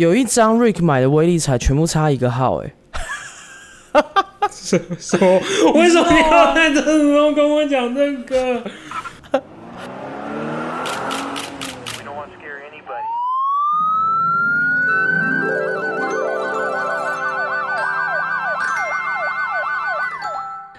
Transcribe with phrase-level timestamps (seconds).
[0.00, 2.72] 有一张 Rick 买的威力彩全部差一个号，哎，
[4.98, 5.18] 说
[5.74, 8.62] 为什么你要在这时候跟我讲这个.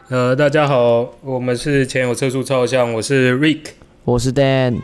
[0.09, 3.73] 呃，大家好，我们是前有车速照相，我是 Rick。
[4.03, 4.79] 我是 Dan，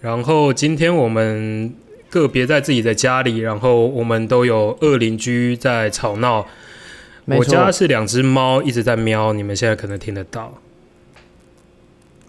[0.00, 1.74] 然后今天我们
[2.10, 6.46] 个别在自己的家里，然后我们都有恶邻居在吵闹。
[7.26, 10.52] 我家是两只猫一直在喵，你们现在可能听得到。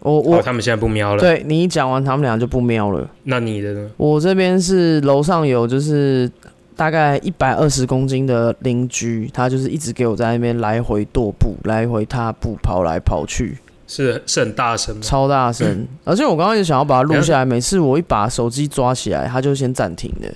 [0.02, 1.21] 我我哦，他们现在不喵了。
[1.21, 3.09] 对你一讲完，他们俩就不喵了。
[3.23, 3.90] 那你的呢？
[3.98, 6.29] 我这边是楼上有就是
[6.76, 13.57] 大概一百二十公斤的邻居，他就是一直给我在那边来回踱步、来回踏步、跑来跑去，
[13.94, 15.02] 是是很大声吗？
[15.04, 15.86] 超大声。
[16.05, 20.27] 而且我刚刚也想要把它录下来，每次我一把手机抓起来，它就先暂停的。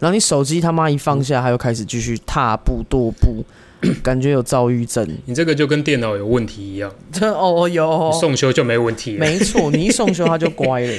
[0.00, 3.44] 然后你手机他妈一放下，它又开始继续踏步踱步，
[4.02, 5.08] 感觉有躁郁症。
[5.24, 10.92] 你这个就跟电脑有问题一样，这哦有你，送修就没问题了，没错，你一送修它就乖了。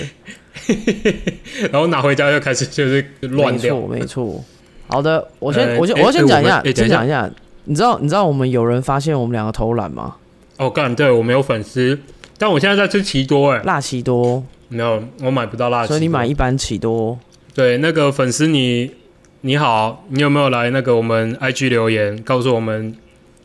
[1.72, 3.76] 然后拿回家就开始就是乱掉。
[3.82, 4.44] 没错，没错。
[4.88, 7.30] 好的，我先，呃我先，诶我要先讲一下先讲一下。
[7.66, 10.16] 你知道，你知道我们有人发现我们两个偷懒吗？
[10.58, 11.98] 哦，干，对我没有粉丝，
[12.38, 15.96] 但我现在在吃奇多哎，辣奇多，没有，我买不到辣奇多。
[15.96, 17.18] 所以你买一般奇多。
[17.54, 18.92] 对那个粉丝你
[19.42, 22.96] 你好，你有没有来那个我们 IG 留言，告诉我们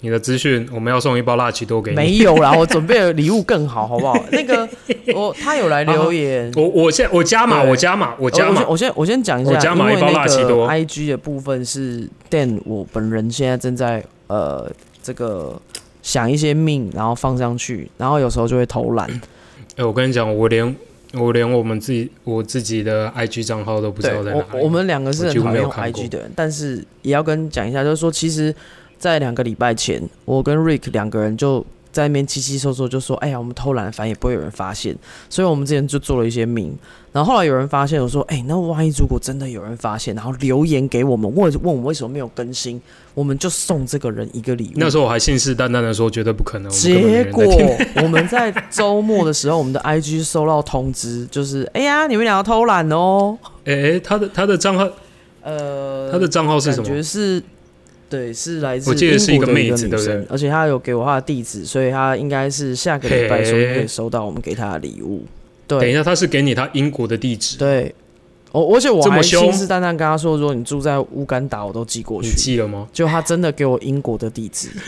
[0.00, 1.96] 你的资讯，我们要送一包辣奇多给你。
[1.96, 4.18] 没有啦，我准备的礼物更好，好不好？
[4.33, 4.68] 那个，
[5.14, 6.52] 我他有来 留言。
[6.56, 14.70] 我我现我加码，我加码，我加码我先，我先我先讲一下，我加码一包辣奇多 IG 的部分是 Dan，我本人现在正在呃
[15.02, 15.60] 这个
[16.03, 19.08] 想一些命，然后放上去，然后有时候就会偷懒。
[19.77, 20.77] 哎、我跟你讲，我连
[21.14, 24.45] 我连我们自己我自己的 IG 账号都不知，道在哪里。
[24.53, 28.55] 我我们两个是很讨厌用没有 IG 的人，但是也要跟讲一下，就是说，其实，
[28.98, 34.97] 在两个礼拜前，我跟 Rick 两个人就在那边稀稀嗦嗦就说：“哎呀，我们偷懒，反正也不会有人发现。”
[35.29, 36.77] 所以，我们之前就做了一些名。
[37.13, 42.81] 然后后来有人发现，我说：“哎，那万一如果真的有人发现，然后留言给我们，问问我们为什么没有更新，
[43.13, 46.70] 我们就送这个人一个礼物。”那时候我还信誓旦旦的说绝对不可能。
[46.73, 47.45] 结果
[47.97, 53.36] 我们在周末的时候，我们的 IG 收到通知，就是哎呀，你们俩要偷懒哦。
[53.67, 54.89] 哎哎、他的他的账号
[55.42, 57.02] 呃，他的账号是什么感觉么？
[57.02, 57.42] 是，
[58.12, 65.24] 对，是来自我记得是一个英国的妹子女对不对生而且她有给我她的地址，所以她应该是下个礼拜说嘿可以收到我们给她的礼物。
[65.67, 67.95] 对等一下，她是给你她英国的地址，对，
[68.51, 72.36] 我而且我还信誓旦旦跟她说，如果你住在乌干达，我都寄过你去。
[72.36, 72.86] 记了吗？
[72.92, 74.68] 就她真的给我英国的地址，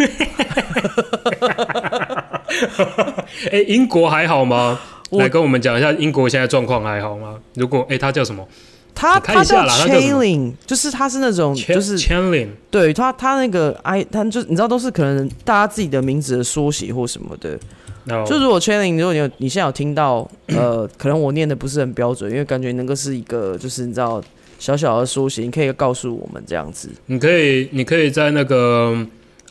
[3.50, 4.78] 哎、英国还好吗？
[5.10, 7.38] 我来跟我们讲一下英国现在状况还好吗？
[7.54, 8.46] 如果哎、他叫什么？
[8.94, 17.58] 她你看一她叫下啦她叫什么 Chailing，就是他是那种就是 Chanlin 对他他那个 i 他就你知道都是可能大家自己的名字的缩写或什么的。
[18.10, 24.22] 哦就如果 Chaining，如果你有你现在有听到，呃， 可能我念的不是很标准，因为感觉那个是一个就是你知道
[24.58, 26.90] 小小的缩写，你可以告诉我们这样子。
[27.06, 28.94] 你可以，你可以在那个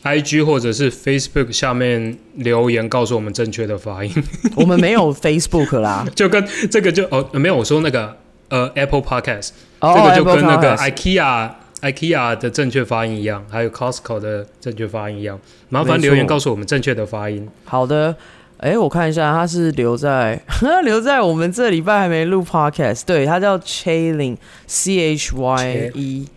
[0.04, 4.12] IG 或者是 Facebook 下面留言，告诉我们正确的发音。
[4.54, 8.16] 我们没有 Facebook 啦，就跟这个就哦，没有我说那个
[8.54, 9.50] 呃 Apple Podcast，、
[9.80, 11.50] 哦这个就跟那个 IKEA
[11.80, 15.38] IKEA 的正确发音一样，还有 Costco 的正确发音一样。
[15.68, 17.48] 麻烦留言告诉我们正确的发音。
[17.64, 18.14] 好的。
[18.58, 20.40] 哎、我看一下，他是留在
[20.84, 26.28] 留在我们这礼拜还没录 podcast，对他叫 Chayling C H Y E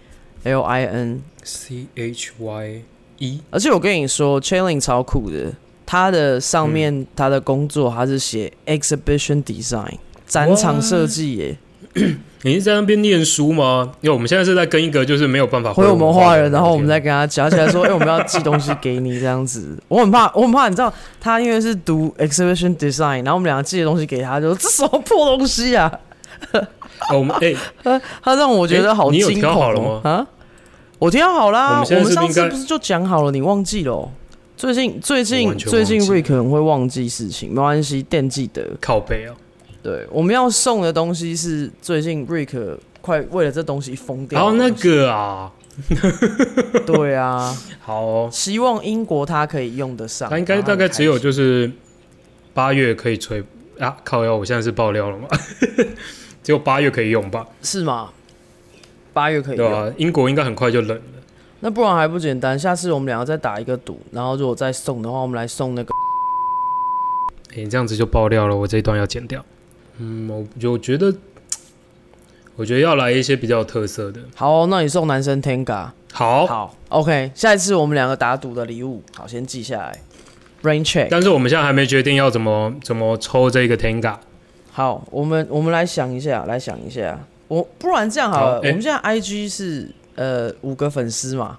[0.44, 2.82] L I N C H Y
[3.20, 5.54] E，而且我跟你说，Chayling 超酷的，
[5.86, 11.58] 他的上面、他的工作他是写 exhibition design 展场设计耶。
[12.44, 13.92] 你是在那边念书吗？
[14.02, 19.78] 因为我们现在是在跟一个就是没有办法回我们话的人，然后我们再跟他讲起来说， 哎、我们要寄东西给你这样子。
[19.88, 25.92] 我很怕，我很怕，你知道，他因为是读 exhibition design，然后我们两个寄的东西给他，就说这什么破东西啊？
[27.14, 27.54] 我们哎、
[28.24, 30.26] 他让我觉得好哎你有好了吗、啊！
[31.00, 34.10] 我挑好啦，我们上次不是就讲好了，你忘记了哦、
[34.56, 38.64] 最近最近最近忘记 Rick 很会忘记事情，没关系，惦记得。
[38.80, 39.34] 靠背啊。
[39.88, 44.70] 对，我们要送的东西是最近 Rick 快为了这东西疯掉然后那。
[44.70, 45.50] 个啊，
[46.86, 50.30] 对啊，好哦、希望英国它可以用得上。
[50.30, 51.72] 他应该大概只有就是
[52.54, 53.42] 八月可以吹
[53.80, 55.30] 啊，靠腰，我现在是爆料了吗？
[56.44, 58.10] 只有八月可以用吧，是吗？
[59.14, 61.04] 八月可以用，对吧、英国应该很快就冷了。
[61.62, 62.60] 那不然还不简单？
[62.60, 65.94] 下次我们两个再打一个赌，然后如果再送的话，我们来送那个。
[67.56, 69.46] 你，这样子就爆料了，我这一段要剪掉。
[70.00, 71.14] 嗯，我就觉得，
[72.56, 74.22] 我觉得要来一些比较有特色的。
[74.36, 75.90] 好，那你送男生 Tenga。
[76.14, 80.00] 好，好，OK，下一次我们两个打赌的礼物，好，先记下来。
[80.64, 81.08] Rain check。
[81.12, 84.16] 但是我们现在还没决定要怎么怎么抽这个 Tenga。
[84.72, 87.20] 好，我们我们来想一下，来想一下。
[87.48, 91.58] 我不然这样好了，好欸我们现在 IG 是呃五个粉丝嘛，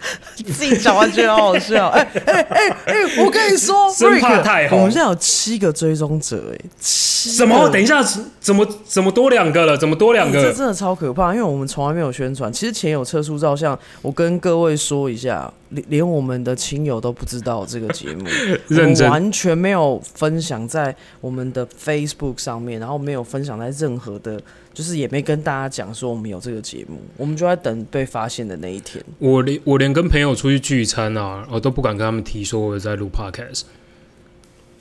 [0.52, 1.88] 自己讲完觉得好好笑。
[1.88, 2.94] 哎哎哎哎，
[3.24, 7.68] 我跟你说，生怕太红我们现在有七个追踪者，哎，七什么？
[7.68, 8.02] 等一下，
[8.40, 9.76] 怎么怎么多两个了？
[9.76, 10.38] 怎么多两个？
[10.40, 12.52] 欸这真的超可怕，因为我们从来没有宣传。
[12.52, 24.40] 其实前有测速照相，我跟各位说一下，连连我们的亲友都不知道这个节目，我 认真完全没有分享在我们的 Facebook 上面，然后没有分享在任何的，
[24.72, 29.04] 就是也没跟大家讲说我们有这个节目，我们就在等被发现的那一天。
[29.18, 33.62] 我连我连跟朋友出去聚餐啊，我都不敢跟他们提说我在录 podcast，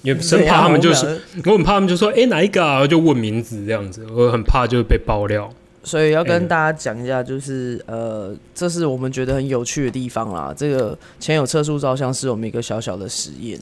[0.03, 2.85] 因为生怕他们就是，我很怕他们就说，哎、哪一个啊？
[2.87, 5.51] 就问名字这样子，我很怕就是被爆料。
[5.81, 10.53] 所以要跟嗯大家讲一下，就是、呃，这是我们觉得很有趣的地方啦。
[10.55, 13.57] 这个前有测速照相是我们一个小小的实验，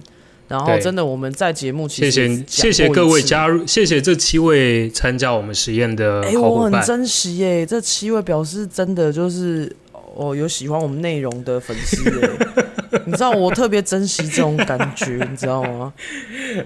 [0.48, 6.64] 然后真的我们在节目其谢实谢谢谢各位加入，谢谢这七位参加我们实验的哎、好我。
[6.64, 9.74] 很珍惜耶，这七位表示真的就是
[10.18, 12.30] 哦，有喜欢我们内容的粉丝耶。
[13.06, 15.94] 你知道我特别珍惜这种感觉，你知道吗？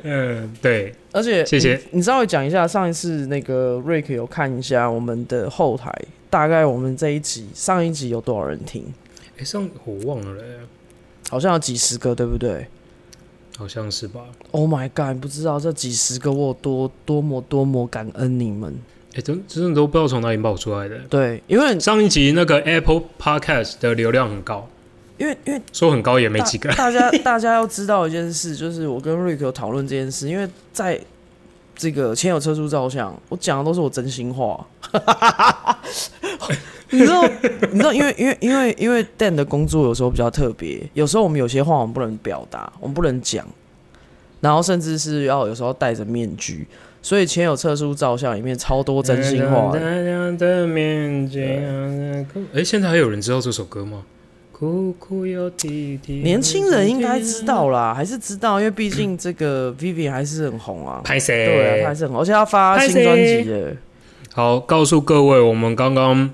[0.03, 5.93] 嗯，对，而且谢谢你，你稍微讲一下，上一次那个瑞克有看一下我们的后台，
[6.29, 8.85] 大概我们这一集上一集有多少人听？
[9.37, 10.43] 哎、上我忘了嘞，
[11.29, 12.67] 好像有几十个，对不对
[13.57, 14.21] 好像是吧
[14.51, 15.19] ？？Oh my god！
[15.19, 18.79] 不知道这几十个我有多多么多么感恩你们。
[19.15, 20.97] 哎、真真的都不知道从哪里冒出来的。
[21.09, 24.67] 对，因为上一集那个 Apple Podcast 的流量很高，
[25.17, 26.71] 因为因为说很高也没几个。
[26.73, 30.99] 大家大家要知道一件事，就是我跟瑞克有讨论这件事，因为在
[31.75, 34.65] 这个前有车速照相，我讲的都是我真心话。
[36.93, 37.25] 你知道，
[37.71, 43.47] 你知道，因为因为因为因为 Dan 的工作有时候比较特别，有时候我们有些话我们不能表达，我们不能讲，
[44.41, 46.67] 然后甚至是要有时候戴着面具，
[47.01, 49.71] 所以前有测书照相里面超多真心话。
[52.53, 54.03] 哎、现在还有人知道这首歌吗？
[54.51, 56.21] 哭哭有弟弟。
[56.23, 61.01] 年轻人应该知道啦，还是知道，因为毕竟这个 Vivian 还是很红啊。
[61.03, 61.47] 拍谁？
[61.47, 63.71] 对啊，他还是很红，而且他发新专辑了。
[64.33, 66.29] 好，告诉各位，我们刚刚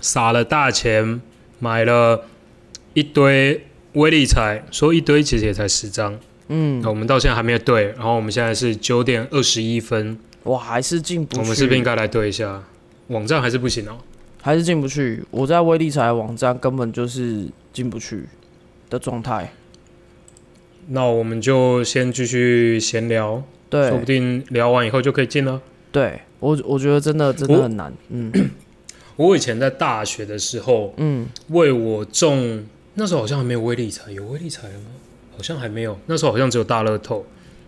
[0.00, 1.20] 撒了大钱，
[1.58, 2.26] 买了
[2.94, 6.16] 一堆威力彩，说一堆其实也才十张，
[6.48, 11.40] 嗯那，我们到现在还没有对，然后我们现在是九点二十一分，我还是进不去。
[11.40, 12.62] 我们是不是应该来对一下？
[13.08, 13.98] 网站还是不行哦。
[14.40, 15.22] 还是进不去？
[15.30, 18.24] 我在威力彩网站根本就是进不去
[18.88, 19.52] 的状态。
[20.88, 25.60] 那我们就先继续闲聊，说不对，定聊完以后就可以进了。
[25.92, 27.92] 对我我觉得真的真的很难。
[28.08, 28.32] 嗯
[29.16, 32.64] 我以前在大学的时候，嗯，为我中
[32.94, 34.86] 那时候好像还没有威力彩，有威力彩了吗？
[35.38, 37.24] 好像还没有，那时候好像只有大乐透。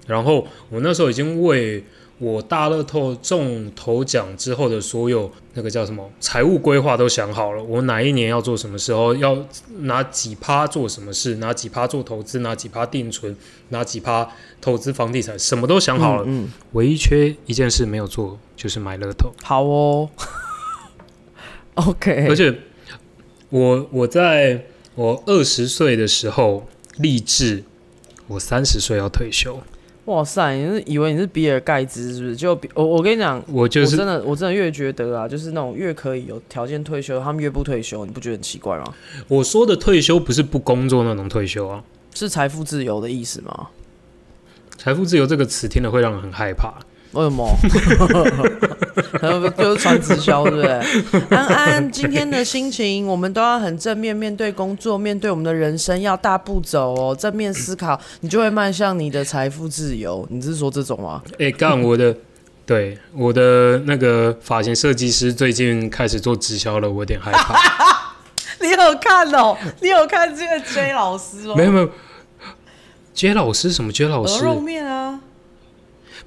[0.08, 1.84] 然后我那时候已经为
[2.18, 9.46] 我大乐透中头奖之后的所有那个叫什么财务规划都想好了，我哪一年要做什么时候，要
[9.82, 13.36] 拿几趴做什么事，拿几趴做投资，拿几趴定存，
[13.68, 14.28] 拿几趴
[14.60, 16.24] 投资房地产，什么都想好了。
[16.26, 19.32] 嗯，嗯唯一缺一件事没有做，就是买乐透。
[19.44, 20.10] 好哦。
[21.74, 22.52] OK， 而且
[23.50, 26.66] 我我在我二十岁的时候
[27.00, 27.62] 立志，
[28.26, 29.60] 我三十岁要退休。
[30.06, 32.34] 哇塞，你是以为你是比尔盖茨是不是？
[32.34, 38.94] 就比我我跟你讲，我就是我真的我真的越觉得啊，就是那种越可以有条件退休，他们越不退休，你不觉得很奇怪吗？
[39.28, 41.84] 我说的退休，不是不工作那种退休啊。
[42.14, 43.68] 是财富自由的意思吗？
[44.76, 46.74] 财富自由这个词听了会让人很害怕。
[47.12, 47.56] 为什么？
[49.56, 50.70] 就是传直销，对不对？
[51.36, 60.26] 安安，今天的心情，我们都要很正面面对工作，面对我们的人生，要大步走哦，正面思考，你就会迈向你的财富自由。
[60.30, 61.22] 你是说这种吗？
[61.38, 62.14] 哎、干我的，
[62.64, 67.58] 对我的那个发型设计师最近开始做直销了，我有点害怕。
[68.60, 69.56] 你有看哦？
[69.80, 71.54] 你有看这个 J 老师哦？
[71.56, 71.90] 没有没有
[73.14, 74.44] ，，J 老师什么 J 老师？
[74.44, 75.18] 鹅肉面啊？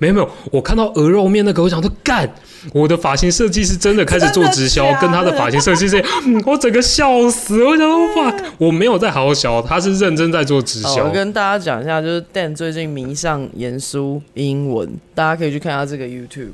[0.04, 2.30] 没有没有，我看到鹅肉面那个，我想说干，
[2.74, 6.04] 我的发型设计师真的开始做直销的，的跟他的发型设计师，
[6.46, 11.12] 我整个笑死，我想说 fuck，我没有在好好笑，他是认真在做直，销我。
[11.12, 16.52] 跟大家讲一下，就是 Dan 最近迷上严肃英文，大家可以去看他这个 YouTube。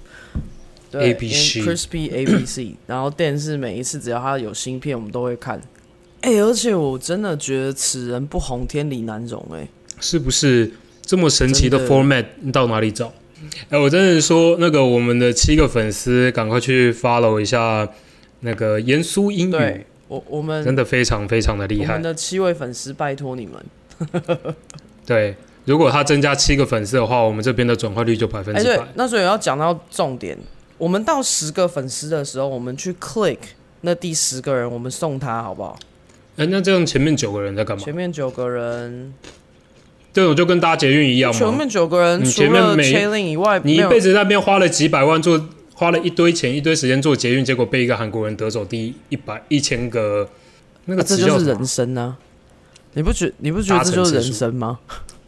[0.91, 5.59] 对 ABC，Crispy ABC， 然后 Dan 是每一次只要他有新片，我们都会看。
[6.21, 9.67] 哎、而且我真的觉得此人不红，天理难容、哎，
[9.99, 12.25] 是不是这么神奇的 format？
[12.41, 13.13] 你到哪里找？
[13.69, 17.87] 哎、我真的说那个我们的七个粉丝，赶快去 follow 一下
[18.41, 22.01] 那个严肃英语对，我我们真的非常非常的厉害我们。
[22.01, 24.23] 的七位粉丝，拜托你们。
[25.05, 30.37] 对，如果他增加七个粉丝的话，我们这边的转化率就百分哎、对之百。，那所以要讲到重点，
[30.77, 33.37] 我们到十个粉丝的时候，我们去 click
[33.81, 35.77] 那第十个人，我们送他好不好？
[36.37, 37.83] 哎、那这样前面九个人在干嘛？
[37.83, 39.13] 前面九个人，
[40.19, 41.39] 这种就跟搭捷运一样吗？
[41.39, 50.27] 前面九个人你前面每以外，你一辈子在那边花了几百万做，花了一堆钱、一堆时间做捷运，结果被一个韩国人得走第一百一千个，
[50.85, 52.17] 那个啊这就是人生啊！
[52.93, 54.79] 你不觉你不觉得这就是人生吗？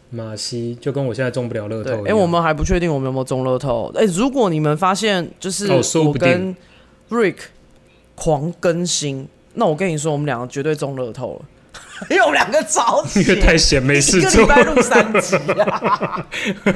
[0.10, 2.04] 马西，就跟我现在中不了乐透一，样。
[2.04, 3.90] 对哎、我们还不确定我们有没有中乐透。
[3.96, 6.54] 哎、如果你们发现就是我跟
[7.10, 7.36] Rick
[8.16, 11.46] 狂更新，那我跟你说，我们两个绝对中乐透了，
[12.10, 16.26] 因为我们两个早起因为太闲没事一个礼，拜录三集啊，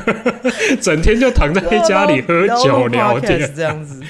[0.82, 3.52] 整天就躺在家里喝酒聊天。
[3.56, 4.02] 这样子。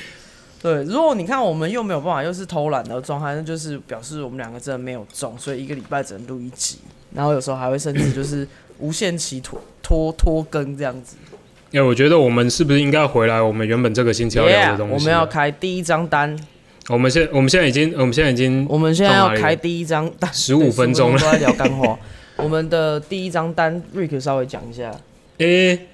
[0.61, 6.79] 对，如果你看我们又没有办法，又是偷懒的状态，那就是表示我们两个真的没有中，所以一个礼拜只能录一集，
[7.13, 8.47] 然后有时候还会甚至就是
[8.79, 11.15] 无限期拖拖拖更这样子。
[11.71, 14.93] 哎、我觉得我们是不是应该回来我们原本这个星期要聊的东西？
[14.95, 16.35] 我们要开第一张单，
[16.89, 21.97] 我们现我们现在已经我们现在已经我们现在要开第一张单，十五分钟了对15都在聊干话。
[22.37, 24.95] 我们的第一张单，Rick 稍微讲一下。
[25.39, 25.87] 诶、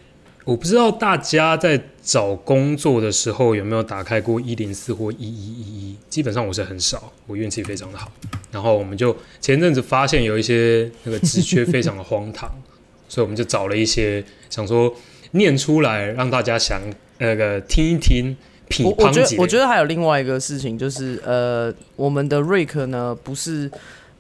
[0.44, 8.12] 我不知道大家在找工作的时候有没有打开过一零四或一一一一，基本上我是很少，我运气非常的好。
[8.52, 12.52] 然后我们就前阵子发现有一些那个职缺非常的荒唐，
[13.08, 14.94] 所以我们就找了一些想说
[15.32, 16.82] 念出来让大家想
[17.20, 18.36] 那个听一听，
[18.72, 23.70] 品我我觉得我觉得还有另外一个事情，就是呃，我们的 Rick 呢不是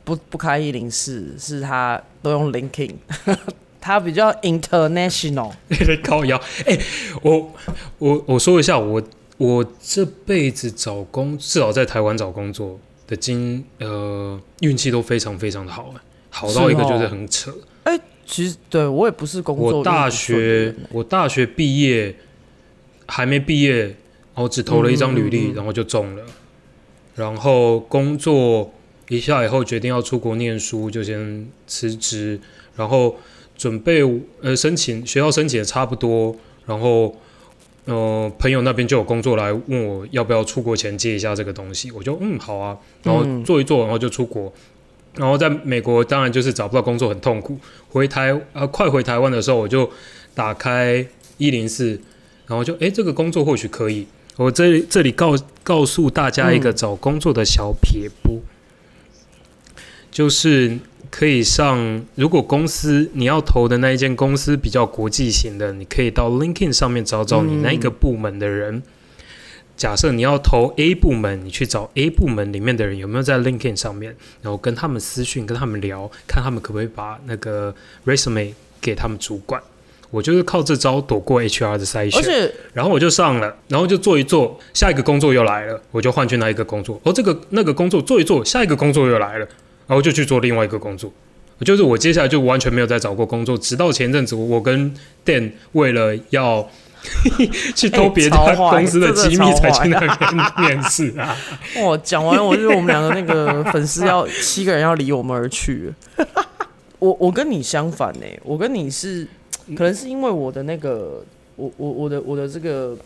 [0.03, 2.93] 不不开一零四，是他都用 LinkedIn，
[3.79, 5.51] 他比较 international。
[5.69, 6.39] 得 靠腰。
[6.65, 6.77] 哎、
[7.21, 7.51] 我
[7.97, 9.01] 我我说一下，我
[9.37, 17.51] 我这辈子找工，至少在台湾找工作的经呃运气都非常非常的好，哎好到一个就是很扯。
[17.83, 22.15] 哎其实对我也不是工作我大学我大学毕业
[23.07, 23.93] 还没毕业，
[24.33, 26.23] 然后只投了一张履历，然后就中了。
[27.15, 28.73] 然后工作
[29.09, 32.39] 一下以后，决定要出国念书，就先辞职，
[32.77, 33.17] 然后
[33.57, 34.01] 准备
[34.41, 36.33] 呃申请学校申请的差不多，
[36.65, 37.13] 然后
[37.85, 44.51] 呃朋友那边就有工作来问我要不要出国前接一下这个东西，我就嗯好啊，然后嗯做一做，然后就出国。
[45.15, 47.57] 然后在美国当然就是找不到工作很痛苦，
[47.89, 49.91] 回台呃快回台湾的时候，我就
[50.33, 51.05] 打开
[51.37, 51.99] 一零四，
[52.47, 54.07] 然后就哎这个工作或许可以。
[54.41, 58.41] 我这里这里告告诉大家一个嗯找工作的小撇步，
[60.09, 60.79] 就是
[61.11, 68.81] 可以上，如果公司你要投的那一间公司比较国际型的，你可以到 LinkedIn 上面找找你那个部门的人。
[69.77, 77.73] 假设你要投 A 部门，你去找 A 部门里面的人有没有在 LinkedIn 上面，然后跟他们私讯，跟他们聊，看他们可不可以把那个
[78.05, 79.61] resume 给他们主管。
[80.11, 86.99] 我就是靠这招躲过 HR 的筛选，然后我就上了，然后就做一做，下一个工作又来了，我就换去那一个工作。
[87.03, 89.47] 哦，这个那个工作做一做，下一个工作又来了，
[89.87, 91.11] 然后就去做另外一个工作。
[91.65, 96.67] 就是我接下来就完全没有再找过工作，直到前阵子我跟 Dan 为了要
[97.75, 100.09] 去偷别家哎超坏公司的机密，才去那边
[100.57, 101.37] 面试啊。
[101.83, 105.93] 哇，讲完我就是我们两个那个粉丝要七个人要离我们而去。
[106.99, 109.27] 我我跟你相反呢、我跟你是
[109.75, 111.23] 可能是因为我的那个
[111.55, 112.97] 我我我的我的这个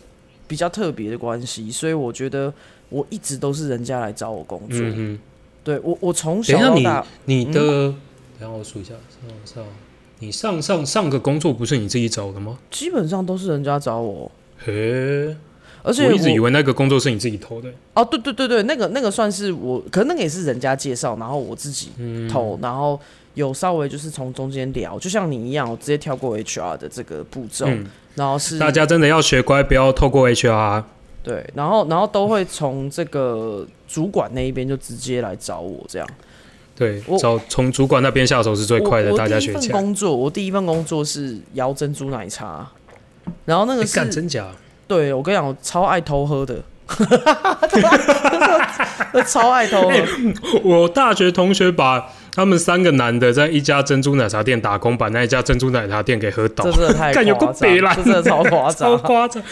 [0.46, 2.52] 比较特别的关系，所以我觉得
[2.88, 4.78] 我一直都是人家来找我工作。
[4.80, 5.18] 嗯
[5.64, 7.96] 对我我从哼，等一下你小到大，你的，等
[8.38, 8.94] 一下我数一下，
[9.44, 9.64] 上上，
[10.20, 12.56] 你上上上个工作不是你自己找的吗？
[12.70, 15.34] 基本上都是人家找我，嘿，
[15.82, 17.68] 而且我一直以为那个工作是你自己投的。
[17.94, 23.00] 哦，对对对对，那个那个算是我，可能那个也是人家介绍，然后我自己嗯，投，然后
[23.36, 30.82] 有稍微就是从中间聊，就像你一样，我直接跳过 HR 的这个步骤，嗯，然后是大家真的要学乖，不要透过 HR。
[31.22, 36.08] 对，然后然后都会从这个主管那一边就直接来找我这样。
[36.74, 39.72] 对我，找从主管那边下手是最快的，我大家学起来。
[39.72, 42.66] 工作，我第一份工作是摇珍珠奶茶，
[43.44, 44.48] 然后那个哎是、干真假？
[44.86, 46.62] 对我跟你讲，我超爱偷喝的，
[49.26, 49.94] 超爱偷喝。
[50.62, 59.42] 我大学同学把他们三个男的在一家珍珠奶茶店打工，把那一家珍珠奶茶店给喝倒这，真的太夸张，够北烂这真的超夸张超张，夸张。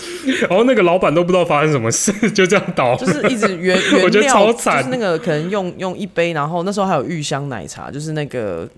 [0.51, 2.95] 然后那个老板都不知道发生什么事， 就这样倒。
[2.97, 8.69] 就是一直原原 我觉得料，就是那个可能用用一杯，然后那时候还有玉香奶茶，就是那个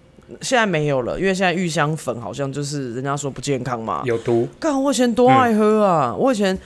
[0.41, 4.03] 现在没有了，因为现在玉香粉好像就是人家说不健康嘛。
[4.05, 6.15] 有毒，干，我以前多爱喝啊！
[6.15, 6.57] 我以前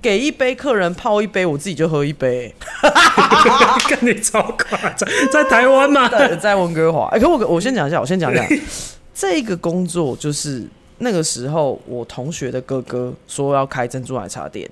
[0.00, 2.54] 给一杯客人泡一杯，我自己就喝一杯。
[3.88, 6.08] 跟你超夸张，在台湾吗？
[6.08, 8.46] 在在温哥华，哎、可我我先讲一下，我先讲一下，
[9.14, 10.64] 这个工作就是
[10.98, 14.68] 那个时候我同学的哥哥说要开珍珠奶茶店，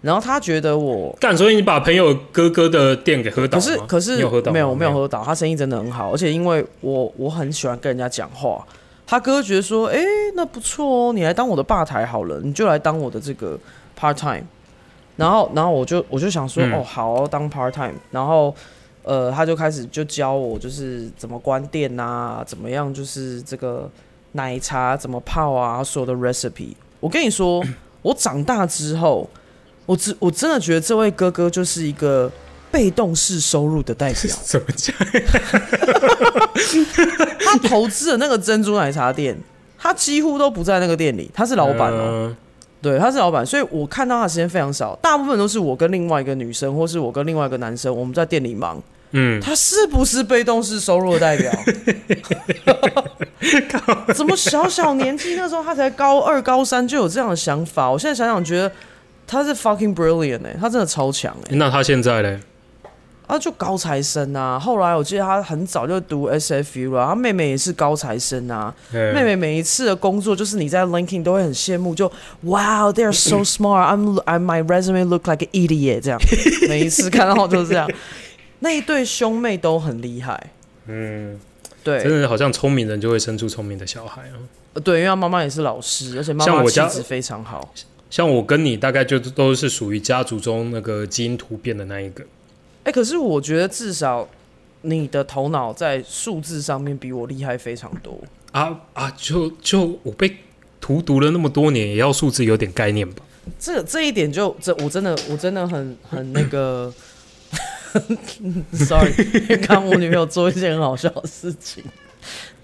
[0.00, 8.64] 然后他觉得我干，所以你把朋友哥哥的店给喝倒可是可是你有没有没有，喝倒，他生意真的很好，而且因为我我很喜欢跟人家讲话，
[9.06, 9.98] 他哥觉得说，哎、
[10.34, 13.58] 那不错哦，你来当我的吧台好了，你就来当我的这个
[13.98, 14.44] part time，
[15.18, 18.54] 然后然后我就我就想说，嗯哦好哦当 part time，然后
[19.02, 23.90] 呃他就开始就教我就是怎么关店呐、怎么样就是这个
[24.32, 27.62] 奶茶怎么泡啊，所有的 recipe，我跟你说，
[28.00, 29.28] 我长大之后。
[29.88, 32.30] 我真我真的觉得这位哥哥就是一个
[32.70, 34.36] 被动式收入的代表。
[34.44, 34.94] 怎么讲？
[37.40, 39.34] 他投资的那个珍珠奶茶店，
[39.78, 42.36] 他几乎都不在那个店里，他是老板哦、嗯
[42.80, 48.80] 对，他是老板，所以我看到他的时间非常少，大部分都是我跟另外一个女生，或是我跟另外一个男生，我们在店里忙。
[49.12, 51.50] 嗯，他是不是被动式收入的代表？
[54.14, 57.90] 怎么小小年纪那时候他才高二、高三就有这样的想法？
[57.90, 58.70] 我现在想想觉得
[59.26, 62.38] 他是 fucking brilliant 哎、他真的超强哎、那他现在嘞？
[63.28, 64.58] 啊，就高材生啊！
[64.58, 68.74] 后来我记得他很早就读 SFU 了，他妹妹也是高材生啊。
[68.90, 73.94] 妹妹妹每一次的工作，就是你在 LinkedIn 都会很羡慕，就 Wow, they are so smart.
[73.94, 76.18] I'm I'm my resume look like an idiot 这样，
[76.70, 77.86] 每一次看到就是这样。
[78.60, 80.50] 那一对兄妹都很厉害，
[80.86, 81.38] 嗯，
[81.84, 84.40] 对真的好像聪明人就会生出聪明的小孩啊。
[84.72, 87.74] 呃对，因为他妈妈也是老师，而且妈妈气质非常好。
[88.08, 92.24] 像我跟你大概就都是属于家族中那个基因突变的那一个。
[92.84, 94.28] 哎、可是我觉得至少
[94.82, 98.18] 你的头脑在数字上面比我厉害非常多。
[98.52, 99.10] 啊啊！
[99.16, 100.36] 就就我被
[100.80, 103.22] 荼毒了那么多年，也要数字有点概念吧？
[103.58, 106.92] 这这一点就这我真的我真的很很那个，
[108.72, 109.12] sorry，
[109.66, 111.84] 刚 刚我女朋友做一件很好笑的事情，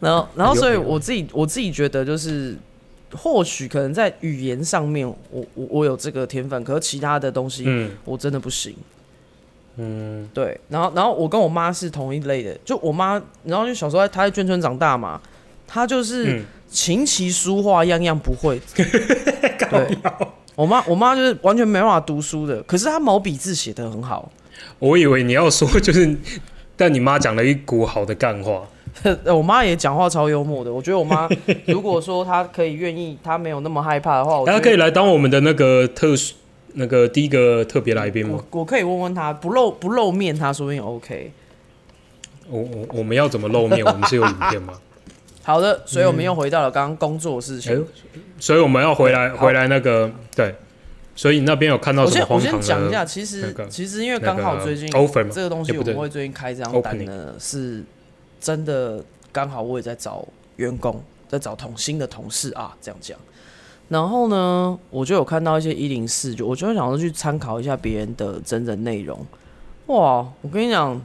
[0.00, 2.56] 然后然后所以我自己我自己觉得就是。
[3.16, 8.74] 或许可能在语言上面我，我我有这个天分，可是其他的东西嗯我真的不行。
[9.76, 15.20] 嗯，对，然后然后我跟我妈是同一类的，就我妈，然后就小时候她在眷村长大嘛，
[15.66, 18.60] 她就是嗯琴棋书画样样不会。
[18.76, 19.98] 对，
[20.54, 24.30] 我妈我妈就是完全没办法读书的，可是她毛笔字写的很好。
[24.78, 26.16] 我以为你要说就是，
[26.76, 28.62] 但你妈讲了一股好的干话。
[29.26, 31.28] 我妈也讲话超幽默的，我觉得我妈
[31.66, 36.34] 如果说她可以愿意，她没有那么害怕的话，我觉得大家可以来当我们的那个特殊
[36.74, 38.60] 那个第一个特别来宾吗我？
[38.60, 41.32] 我可以问问他，不露不露面，他说不定 OK。
[42.48, 43.84] 我我我们要怎么露面？
[43.84, 44.74] 我们是有影片吗？
[45.44, 47.86] 好的，所以我们又回到了刚刚工作的事情。
[48.38, 50.54] 所以我们要回来回来那个对，
[51.14, 54.90] 所以你那边有看到我先我什么荒唐先讲一下，其实、那个其实因为刚好最近、
[55.30, 57.84] 这个东西我们会最近开这张单呢，是
[58.40, 63.18] 真的刚好我也在找员工，在找同新的同事啊，这样讲。
[63.94, 69.24] 然后呢，我就有看到一些一零四，就我就会想说去参考一下别人的真人内容。
[69.86, 71.00] 哇，我跟你讲，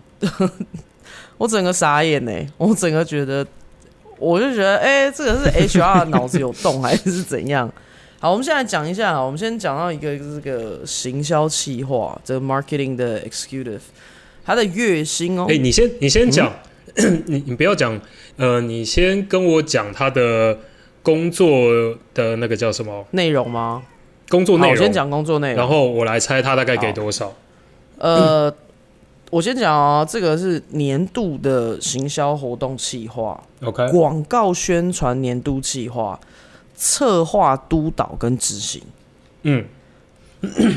[1.37, 3.45] 我整个傻眼呢、我整个觉得，
[4.17, 7.71] 我就觉得，哎、这个是 HR 脑子有洞还是怎样？
[8.19, 13.81] 好，我们现在讲一下啊，我们先讲到一个这个行销企划，这个 marketing 的 executive，
[14.43, 16.51] 他的月薪哦，哎、你先你先讲，
[17.27, 18.01] 你你不要讲，
[18.37, 20.57] 呃，你先跟我讲他的
[21.09, 23.81] 工作的那个叫什么内容吗？
[24.29, 27.33] 工作内容，我先讲工作内容，然后我来猜他大概给多少。
[27.97, 28.53] 呃，
[29.31, 36.19] 我先讲啊，这个是年度的行销活动企划，OK，广告宣传年度企划，
[36.75, 38.83] 策划督导跟执行。
[39.41, 39.65] 嗯，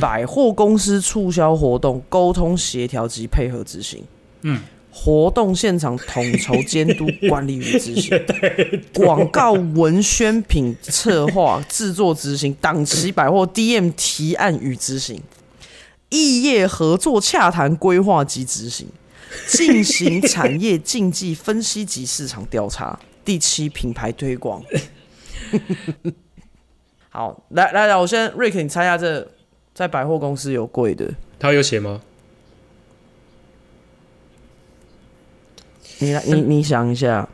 [0.01, 4.03] 百货公司促销活动沟通协调及配合执行。
[4.40, 8.22] 嗯，活动现场统筹监督管理与执行。
[8.92, 12.52] 广告文宣品策划制作执行。
[12.61, 15.20] 档期百货 DM 提案与执行。
[16.11, 18.87] 异业合作洽谈规划及执行。
[19.48, 23.00] 进行产业竞技分析及市场调查。
[23.24, 24.62] 第七，品牌推广。
[27.09, 29.26] 好，来来来，我先 Rick，你猜一下这
[29.72, 32.02] 在百货公司有贵的，他有写吗？
[36.03, 37.29] 你来你你想一下。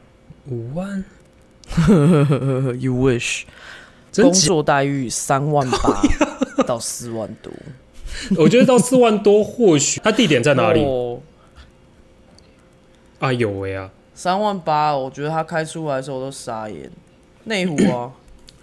[0.50, 1.04] 五万，，
[2.78, 3.42] You wish，
[4.14, 6.02] 工作待遇三万八
[6.64, 7.52] 到四万多，
[8.36, 10.82] 我觉得到四万多，或许他地点在哪里？
[10.84, 11.20] 哦。
[13.18, 16.90] 啊，有喂啊，三万八，我觉得他开出来的时候我都傻眼。
[17.44, 18.12] 内湖啊，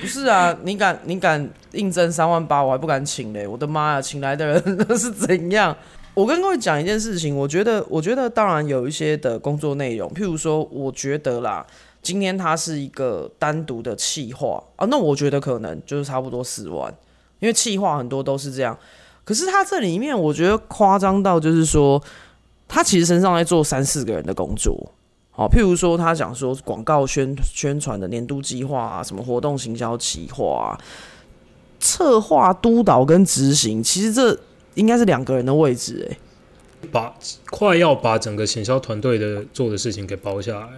[0.00, 3.46] 不是啊，你敢你敢应征三万八，我还不敢请嘞！
[3.46, 5.76] 我的妈呀，请来的人都 是怎样？
[6.14, 11.66] 我跟各位讲一件事情，我觉得，我觉得当然有一些的工作内容，譬如说，我觉得啦，
[12.02, 16.94] 今天它是一个单独的企划啊，那我觉得可能就是差不多四万，
[17.40, 18.78] 因为企划很多都是这样。
[19.24, 22.02] 可是他这里面，我觉得夸张到就是说，
[22.68, 24.92] 他其实身上在做三四个人的工作。
[25.30, 30.78] 好，譬如说他讲说广告宣宣传的年度计划啊，什么活动行销企划啊，
[31.80, 34.38] 策划督导跟执行，其实这
[34.74, 36.16] 应该是两个人的位置哎、
[36.90, 37.14] 把
[37.50, 40.68] 快要把整个行销团队的做的事情给包下来。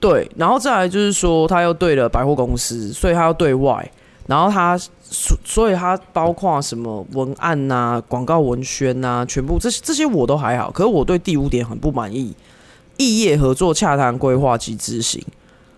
[0.00, 3.90] 对，然后再来就是说，他又对了百货公司，所以他要对外，
[4.26, 12.34] 然后他所所以他包括什么文案呐、广告文宣呐、全部这些这些我都还好，可是我对第五点很不满意，
[12.98, 15.24] 异业合作洽谈规划及执行。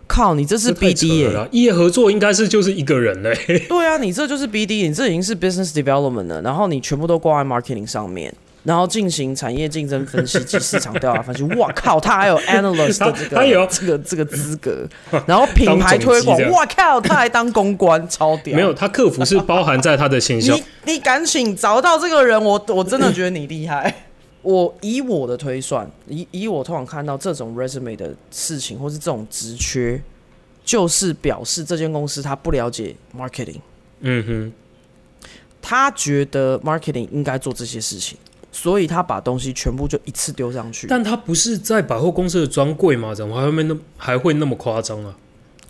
[0.07, 3.35] 靠，你这是这太扯 BD 耶、业合作应该是就是一个人嘞、
[3.69, 11.42] 对啊，你这就是 BD，你这已经是 business development 了，然后你全部都挂在 marketing 上面，然后进行产业竞争分析及市场调查分析。
[11.57, 14.87] 哇靠，他还有 analyst 的这个有这个这个资格，
[15.27, 18.57] 然后品牌推广哇靠，他还当公关，超屌。
[18.57, 24.06] 没有，他客服是包含在他的形象你，你敢请找到这个人，我我真的觉得你厉害。
[24.47, 30.01] 我以我的推算，以以我通常看到这种 resume 的事情，或是这种职缺，
[30.65, 33.59] 就是表示这间公司他不了解 marketing。
[33.99, 34.53] 嗯哼，
[35.61, 38.17] 他觉得 marketing 应该做这些事情，
[38.53, 40.87] 所以他把东西全部就一次丢上去。
[40.87, 43.13] 但他不是在百货公司的专柜吗？
[43.13, 45.17] 怎么还会那还会那么夸张啊？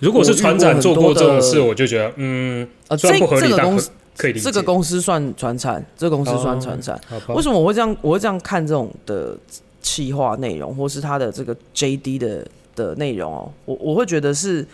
[0.00, 4.44] 如果是船长做过这种事，我就觉得，嗯，这这个公司可以理解。
[4.44, 7.00] 这个公司算传产，这个公司算传产。
[7.28, 7.96] 为什么我会这样？
[8.00, 9.36] 我会这样看这种的
[9.80, 14.66] 企划内容，或是他的这个 JD 的的内容哦，我我会觉得是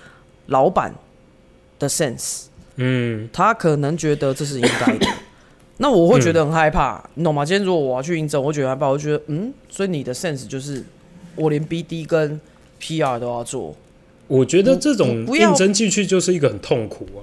[0.46, 0.94] 老板
[1.78, 2.44] 的 sense，
[2.76, 5.06] 嗯，他可能觉得这是应该的。
[5.78, 7.44] 那我会觉得很害怕，你懂吗？
[7.44, 10.84] 今天如果我要去应征，我会觉得害怕，我会觉得嗯，所以你的 sense 就是
[11.34, 12.40] 我连 BD 跟
[12.80, 13.74] PR 都要做，
[14.28, 17.20] 我觉得这种应征进去就是一个很痛苦啊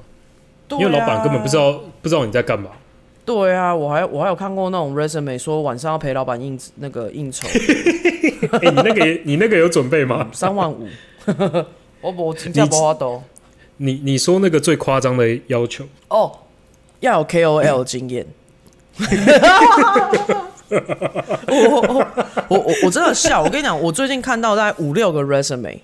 [0.78, 2.70] 因为老板根本不知道不知道你在干嘛。
[3.26, 7.48] 对啊，我还我还有看过那种 resume 说晚上要陪老板应那个应酬
[8.52, 10.28] 哎、你那个也你那个有准备吗？
[10.34, 10.88] 三万五，
[12.02, 13.22] 我我请假不花都
[13.78, 16.32] 你你说那个最夸张的要求，哦，
[17.02, 18.26] 要有 KOL 经验。
[21.48, 21.82] 我我
[22.50, 25.80] 我我我真的笑，我跟你讲，我最近看到大概五六个 resume，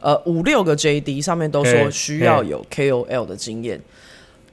[0.00, 3.80] 呃五六个 JD 上面都说需要有 KOL 的经验。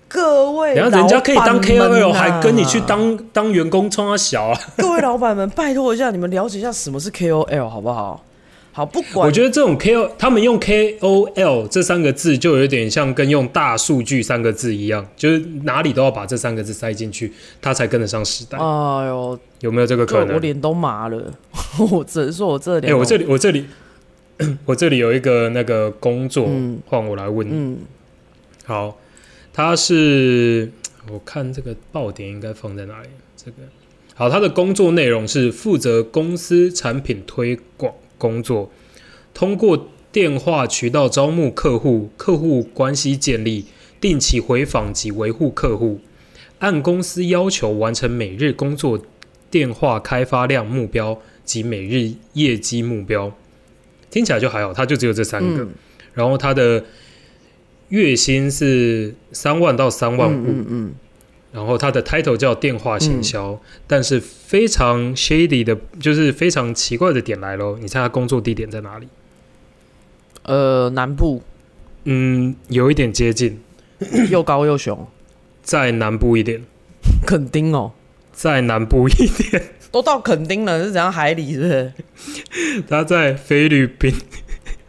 [0.08, 2.80] 各位，然后人家可以当 KOL，啊还跟你去。
[2.82, 4.60] 当当员工冲他小啊！
[4.78, 8.24] 各位老板们，拜托一下，你们了解一下什么是 KOL 好不好？
[8.72, 18.58] 好，不管我觉得这种 KO，他们用 KOL 这三个字，就有点像跟用大数据三个字一样，就是哪里都要把这三个字塞进去，他才跟得上时代。
[18.58, 18.63] 哎
[19.08, 20.36] 呦，有没有这个可能？
[20.36, 21.24] 我脸都麻了，
[21.89, 23.65] 我只能说我这哎、脸都，我这里我这里
[24.65, 27.52] 我这里有一个那个工作，嗯换我来问你。
[27.54, 27.78] 嗯
[28.65, 28.98] 好，
[29.56, 30.70] 他是
[31.10, 33.08] 我看这个爆点应该放在哪里？
[33.38, 33.58] 这个
[34.13, 38.70] 好，他的工作内容是负责公司产品推广工作，
[39.34, 43.68] 通过电话渠道招募客户，客户关系建立，
[44.02, 46.02] 定期回访及维护客户，
[46.60, 49.02] 按公司要求完成每日工作
[49.50, 53.32] 电话开发量目标及每日业绩目标。
[54.10, 55.63] 听起来就还好，他就只有这三个。
[55.63, 55.70] 嗯
[56.13, 56.82] 然后他的
[57.89, 60.93] 月薪是三万到三万五、嗯嗯嗯，
[61.52, 67.78] 然后他的 title 叫电话行销，但是非常 shady 的，就是非常奇怪的点来喽。
[67.80, 69.08] 你猜他工作地点在哪里？
[70.43, 71.43] 呃，南部。
[72.08, 73.60] 嗯，有一点接近，
[74.30, 75.08] 又高又雄，
[75.63, 76.62] 在南部一点，
[77.26, 77.93] 垦丁哦，
[78.32, 81.12] 在南部一点，都到垦丁了，是怎样？
[81.12, 81.93] 海里是不是？
[82.88, 84.13] 他在菲律宾。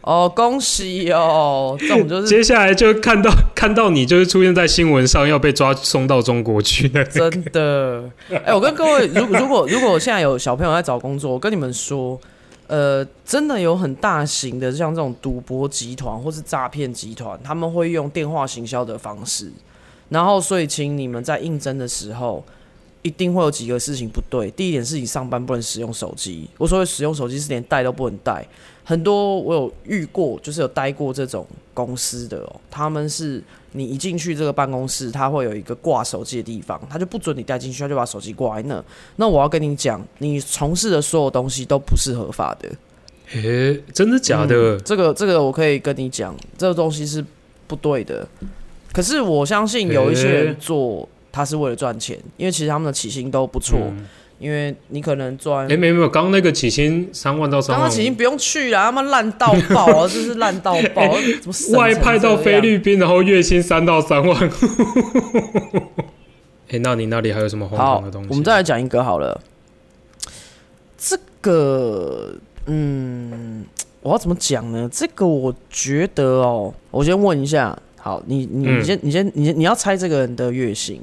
[0.07, 7.03] 哦，恭喜哦，这种就是接下来就看到 看到你就是出现在新闻上要被抓送到中国去的。
[7.03, 8.09] 真的。
[8.45, 12.17] 哎、我跟各位，如果如果如果现在有小朋友在找工作，我跟你们说，
[12.67, 19.51] 呃，真的有很大型的像这种赌博集团或是诈骗集团，他们会用电话行销的方式，
[20.07, 22.41] 然后所以请你们在应征的时候。
[23.03, 24.51] 一定会有几个事情不对。
[24.51, 28.45] 第一点是你上班不能使用手机，我所谓使用手机是连带都不能带。
[28.87, 38.81] 很多我有遇过，就是有待过这种公司的哦，他们是你一进去这个办公室，他会有一个挂手机的地方，他就不准你带进去，他就把手机挂在那。
[39.17, 42.69] 那我要跟你讲，你从事的所有东西都不是合法的。
[43.33, 44.77] 诶，真的假的？
[44.77, 47.21] 嗯这个这个我可以跟你讲，这个东西是
[47.67, 48.25] 不对的。
[48.93, 53.77] 可是我相信有一些人做，他是为了赚钱，因为其实他们的起薪都不错。
[53.81, 54.05] 嗯
[54.39, 61.17] 因为你可能赚，诶，没有没有，刚刚那个起薪三万到三万五，刚刚起薪不用去啦，他妈烂到爆啊， 真是烂到爆！
[61.41, 64.37] 怎么外派到菲律宾，然后月薪三到三万。
[66.69, 69.41] 哎、那你那里还有什么荒好唐的东西？，我们再来讲一个好了。
[70.97, 73.65] 这个，嗯，
[74.01, 74.89] 我要怎么讲呢？
[74.91, 81.01] 这个我觉得哦，我先问一下，好，你你嗯你先你先你先你要猜这个人的月薪，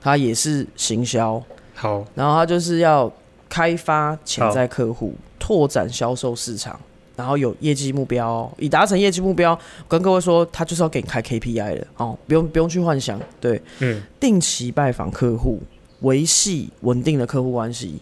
[0.00, 1.40] 他也是行销，
[1.74, 3.12] 好，然后他就是要
[3.48, 6.78] 开发潜在客户，拓展销售市场，
[7.16, 15.60] 然后有业绩目标哦、以达成业绩目标，跟各位说，他就是要给你开 KPI 的哦，不用不用去幻想，对，嗯，定期拜访客户，
[16.00, 18.00] 维系稳定的客户关系，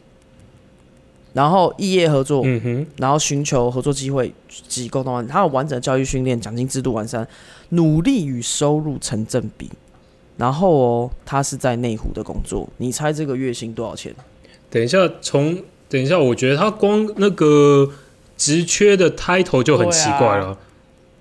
[1.32, 4.32] 然后异业合作，嗯哼，然后寻求合作机会
[4.68, 7.26] 及沟通他，有完整的教育训练、奖金制度完善，
[7.70, 9.70] 努力与收入成正比。
[10.36, 14.14] 然后哦，他是在内湖的工作，你猜这个月薪多少钱？
[14.70, 17.90] 等一下，从等一下，我觉得他光那个
[18.36, 20.56] 职缺的 title 就很奇怪了。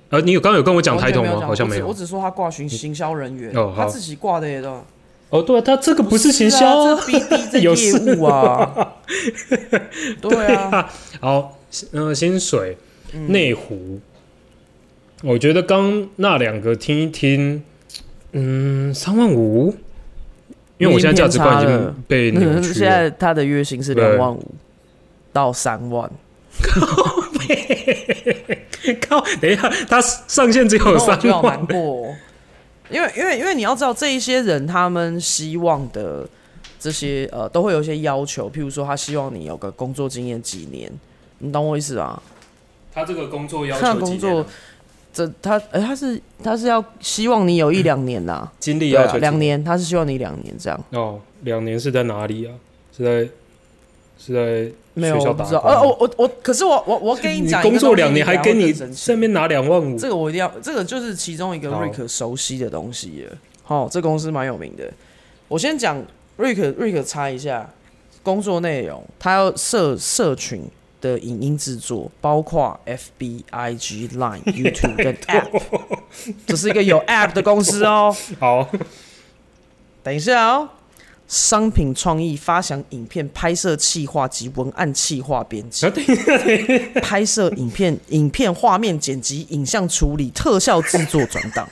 [0.09, 1.45] 呃，你有刚刚有跟我讲 title 吗？
[1.45, 1.87] 好像没有。
[1.87, 4.83] 我只说他挂行行销人员，哦他自己挂的也都。
[5.29, 6.83] 哦，对啊，他这个不是行销。
[6.83, 8.95] 这 BD 这有业务 啊，
[10.21, 11.57] 对啊，好，
[11.91, 12.77] 嗯，薪水
[13.13, 13.31] 嗯。
[13.31, 14.01] 内湖，
[15.23, 17.63] 我觉得刚那两个听一听，
[18.33, 19.75] 嗯，三万五，
[20.77, 22.89] 因为我现在价值观已经被扭曲 现。
[22.89, 24.55] 在他的月薪是对两万五
[25.33, 26.09] 到三万，
[29.07, 31.77] 靠，等一下，他上限只有三就好难，过。
[31.77, 32.15] 哦、
[32.89, 36.27] 因为因为因为你要知道，这一些人他们希望的
[36.79, 40.91] 这些呃，都会有一些要求，譬如说他希望你有个工作经验几年，
[41.39, 42.21] 你懂我意思啊？
[42.93, 44.45] 他这个工作要求的工作，
[45.13, 50.83] 这他哎、他是他是要希望你有一两年呐、 经历啊，要求两年，他是希望你两年这样。
[50.91, 52.53] 哦，两年是在哪里啊？
[52.95, 53.29] 是在
[54.17, 55.61] 是在没有，学校我不知道。
[55.61, 63.37] 打工呃，我我我，可是我我我跟你讲 工作两年还等跟你一下会更生气上面拿两万五，这个我一定要，这个就是其中一个好 Rick 熟悉的东西了。
[63.63, 64.91] 好、这公司蛮有名的。
[65.47, 66.01] 我先讲
[66.37, 67.69] Rick Rick 猜一下
[68.21, 70.61] 工作内容，他要社社群
[71.01, 75.61] 的影音制作，包括 FB、IG、Line、 YouTube 跟 App，
[76.45, 78.15] 这是一个有 App 的公司哦。
[78.39, 78.69] 好，
[80.03, 80.69] 等一下哦，
[81.27, 85.85] 商品创意、发想影片、拍摄企划及文案企划编辑
[87.01, 91.67] 拍摄影片、影片画面剪辑、影像处理、特效制作转档、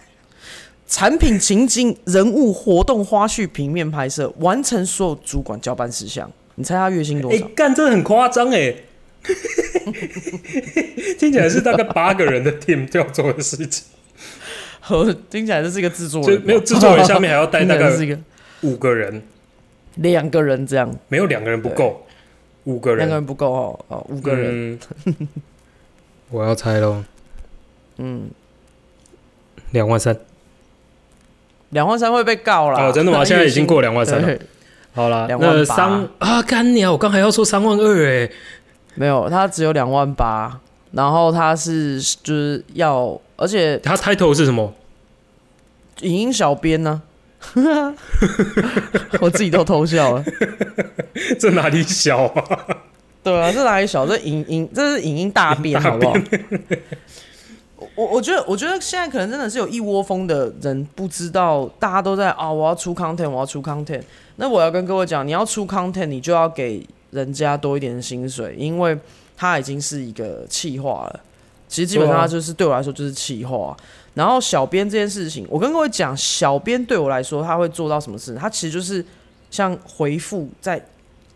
[0.87, 6.31] 产品情景、人物活动花絮、平面拍摄，完成所有主管交办事项。
[6.55, 7.47] 你猜他月薪多哎、少？
[7.55, 8.73] 干，这很夸张哎，
[11.17, 13.85] 听起来是大概八个人的 team 要做的事情，
[14.79, 18.19] 和听起来这是一个制作人没有制作人下面还要带大概听起来这是一个
[18.61, 19.21] 五个人，
[19.95, 22.05] 两个人这样，没有两个人不够，
[22.63, 25.27] 五个人，两个人不够哦，哦，五个人，嗯，
[26.29, 27.03] 我要猜喽，
[27.97, 28.29] 嗯，
[29.71, 30.17] 两万三。
[31.71, 32.79] 两万三会被告了。
[32.79, 33.23] 哦，真的吗？
[33.25, 34.39] 现在已经过两万三了。
[34.91, 36.91] 好啦，28那三啊，干你啊！
[36.91, 38.27] 我刚还要说三万二哎，
[38.99, 40.59] 没有，他只有两万八，
[40.91, 44.73] 然后他是就是要，而且他 title 是什么？
[46.01, 47.01] 影音小编呢、
[49.21, 50.25] 我自己都偷笑了。
[51.39, 52.59] 这哪里小啊？
[53.23, 54.05] 对啊，这哪里小？
[54.05, 56.13] 这影影这是影音大变，好不好？
[57.95, 64.01] 我我觉得，我觉得现在可能真的是有一窝蜂的人不知道，大家都在啊，我要出 content，我要出 content。
[64.35, 68.97] 那我要跟各位讲，你要出 content，你就要给人家多一点薪水，因为
[69.35, 71.19] 他已经是一个企划了。
[71.67, 73.75] 其实基本上他就是对我来说就是企划。
[74.15, 78.35] 然后小编这件事情，我跟各位讲，小编对我来说他会做到什么事？
[78.35, 79.05] 他其实就是
[79.51, 80.83] 像回复在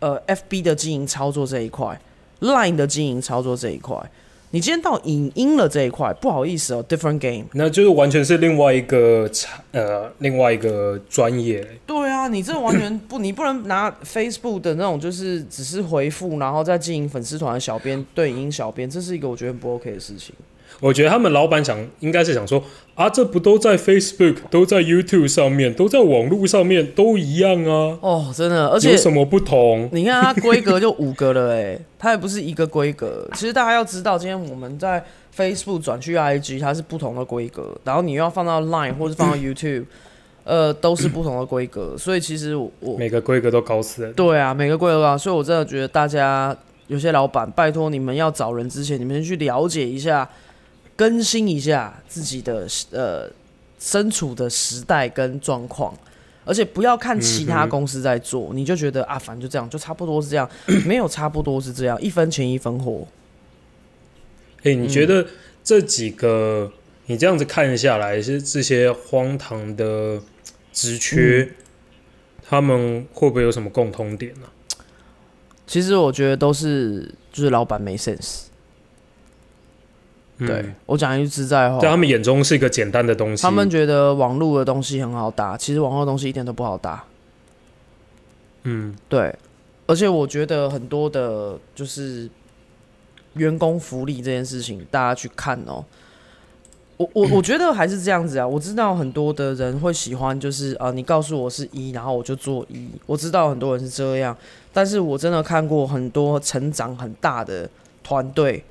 [0.00, 1.98] 呃 FB 的经营操作这一块
[2.40, 3.96] ，Line 的经营操作这一块。
[4.54, 7.44] 你今天到影音了这一块，不好意思哦，different game。
[7.54, 11.66] 那就是完全是另外一个产呃，另外一个专业。
[11.84, 20.32] 对啊，你这完全不， 你不能拿 Facebook 的那种，就是只是回复，然后再经营粉丝团的小编对影音小编，这是一个我觉得不 OK 的事情。
[20.80, 22.62] 我觉得他们老板想应该是想说
[22.94, 29.88] 啊，这不都在 Facebook、都在 YouTube 上面、都在网络上面都一样啊，哦，真的，而且有什么不同？
[29.92, 33.28] 你看它规格就五个了，哎， 它也不是一个规格。
[33.34, 35.04] 其实大家要知道，今天我们在
[35.36, 39.84] Facebook 转去 IG，它是不同的规格，然后你又要放到 Line 或是放到 YouTube，
[40.44, 41.94] 呃，都是不同的规格。
[41.98, 44.12] 所以其实我我每个规格都高死人。
[44.12, 46.56] 对啊，每个规格啊，所以我真的觉得大家
[46.86, 50.28] 有些老板，拜托你们要找人之前，你们先去了解一下，
[50.96, 53.30] 更新一下自己的呃
[53.78, 55.94] 身处的时代跟状况。
[56.46, 60.46] 而且不要看其他公司在做，你就觉得啊，反正就这样，就差不多是这样，
[60.84, 63.08] 没有差不多是这样，一分钱一分货。
[64.62, 65.26] 哎、你觉得
[65.62, 66.70] 这几个
[67.06, 70.20] 你这样子看下来，是这些荒唐的
[70.70, 71.50] 职缺，
[72.42, 74.46] 他们会不会有什么共通点呢、
[75.66, 78.42] 其实我觉得都是就是老板没 sense。
[80.38, 83.42] 嗯对我讲一句实在话，在他们眼中是一个简单的东西。
[83.42, 87.04] 他们觉得网络的东西很好打，其实网络的东西一点都不好打。
[88.64, 89.32] 嗯对，
[89.86, 92.28] 而且我觉得很多的，就是
[93.34, 95.84] 员工福利这件事情，大家去看哦。
[96.96, 98.46] 我我 我觉得还是这样子啊。
[98.46, 102.88] 我知道很多的人会喜欢，就是啊、呃你告诉我是一，然后我就做一。
[103.06, 104.36] 我知道很多人是这样，
[104.72, 107.68] 但是我真的看过很多成长很大的
[108.02, 108.64] 团队，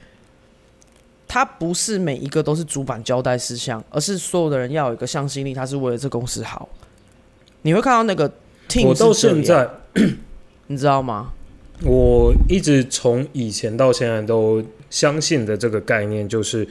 [1.33, 6.69] 他不是每一个都是主板交代事项，而是所有的人要有一个向心力，他是为了这公司好。
[7.63, 8.31] 你会看到那个
[8.69, 9.67] team 我到是现在，
[10.67, 11.33] 你知道吗？
[11.83, 16.67] 我一直从以前到现在都相信的这个概念，就是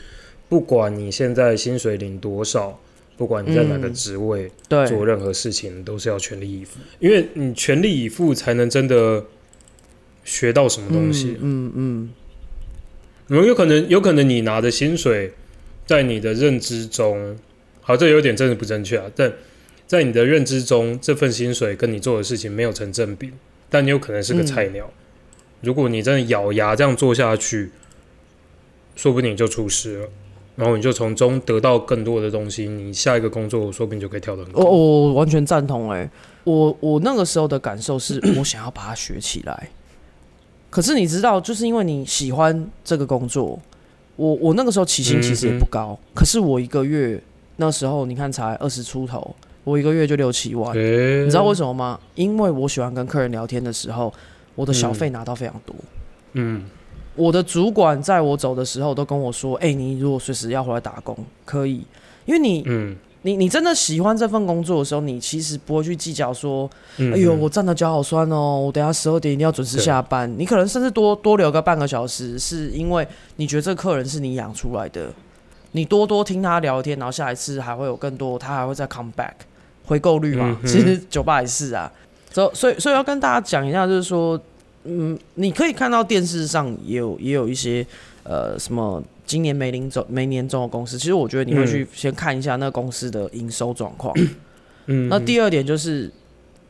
[0.49, 2.79] 不管你现在薪水领多少，
[3.17, 9.25] 不管你在哪个嗯职位，对，做任何事情都是要全力以赴，因为你全力以赴才能真的
[10.23, 11.37] 学到什么东西。
[11.41, 12.11] 嗯嗯嗯，
[13.37, 15.33] 有可能，有可能你拿的薪水，
[15.87, 17.37] 在你的认知中，
[17.81, 19.05] 好，这有点真的不正确啊。
[19.15, 19.33] 但
[19.87, 23.31] 在你的认知中，这份薪水跟你做的事情没有成正比，
[23.71, 24.91] 但你有可能是个菜鸟。
[25.61, 27.71] 如果你真的咬牙这样做下去，
[28.97, 30.09] 说不定你就出师了，
[30.57, 34.71] 然后你就从中得到更多的东西，你下一个工作说不定就可以跳得很我高。
[34.71, 36.11] 我完全赞同哎、
[36.45, 39.71] 我我那个时候的感受是我想要把它学起来，
[40.73, 43.61] 可是你知道，就是因为你喜欢这个工作，
[44.17, 47.23] 我我那个时候起薪其实也不高，可是我一个月
[47.57, 51.25] 那时候你看才二十出头，我一个月就六七万，诶。
[51.25, 52.01] 你知道为什么吗？
[52.15, 54.11] 因为我喜欢跟客人聊天的时候，
[54.55, 55.77] 我的小费拿到非常多。
[56.33, 56.65] 嗯。
[57.15, 61.87] 我的主管在我走的时候都跟我说：“哎、你如果随时要回来打工，可以，
[62.25, 70.33] 因为你嗯你你真的喜欢这份工作的时候，你其实不会去计较说，嗯，哎呦，嗯我站的脚好酸哦，我等下十二点一定要准时下班。
[70.37, 73.07] 你可能甚至多多留个半个小时，是因为
[73.37, 75.09] 你觉得这个客人是你养出来的，
[75.71, 79.35] 你多多听他聊天，然后下一次还会有更多，他还会再 come back，
[79.87, 80.59] 回购率嘛。
[80.61, 81.91] 嗯其实酒吧也是啊，
[82.33, 84.41] 所所以所以要跟大家讲一下，就是说，
[84.83, 87.87] 嗯，你可以看到电视上也有也有一些
[88.25, 89.01] 呃什么。
[89.33, 94.15] 今年没领走没年终的公司，其实我觉得你会去先看一下那个公司的营收状况。
[94.89, 96.11] 嗯，那第二点就是，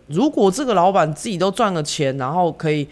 [0.07, 2.87] 如果这个老板自己都赚了钱，然后可以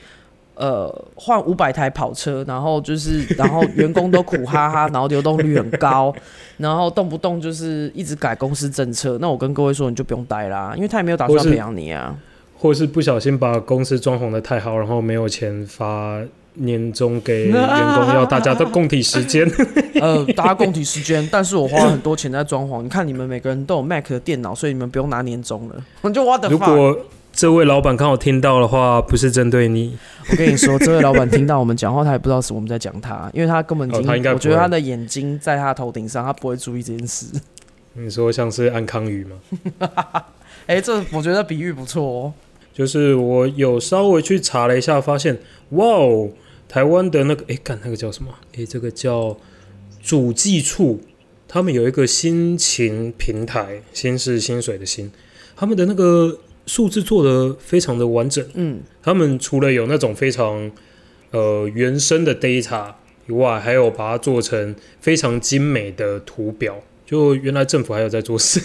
[0.57, 6.13] 呃换五百台跑车，然后就是 然后员工都苦哈哈，然后流动率很高，
[6.59, 12.19] 然后动不动就是一直改公司政策，那我跟各位说，你就不用待啦，因为他也没有打算培养你啊。
[12.59, 16.21] 或是不小心把公司装潢的太好，然后没有钱发
[16.55, 17.55] 年终给员
[17.95, 19.49] 工，要大家都共体时间。
[20.01, 22.83] 呃，大家共体时间，但是我花了很多钱在装潢。
[22.83, 25.77] 你看你们每个人都有 Mac 的电脑，所以你们不用拿年终了。
[26.03, 26.59] 我就 what the 如？
[26.59, 26.99] 果
[27.33, 29.97] 这位老板刚好听到的话，不是针对你，
[30.31, 37.27] 我跟你说，这位老板听到我们讲话，他也不知道是我们在讲他，因为他根本已经， 哦他应该我觉得他的眼睛在他头顶上，他不会注意这件事。
[37.93, 39.37] 你说像是安康鱼吗？
[40.67, 42.33] 哎、这我觉得比喻不错哦。
[42.73, 45.39] 就是我有稍微去查了一下，发现
[45.71, 46.31] 哇哦，
[46.69, 48.33] 台湾的那个哎，干那个叫什么？
[48.57, 49.37] 哎，这个叫
[50.03, 51.01] 主计处，
[51.47, 55.11] 他们有一个薪勤平台，薪是薪水的薪，
[55.57, 58.45] 他们的那个数字做的非常的完整。
[58.55, 60.71] 嗯，他们除了有那种非常
[61.33, 62.95] 呃原生的 data
[63.29, 66.81] 以外，还有把它做成非常精美的图表。
[67.05, 68.61] 就原来政府还有在做事。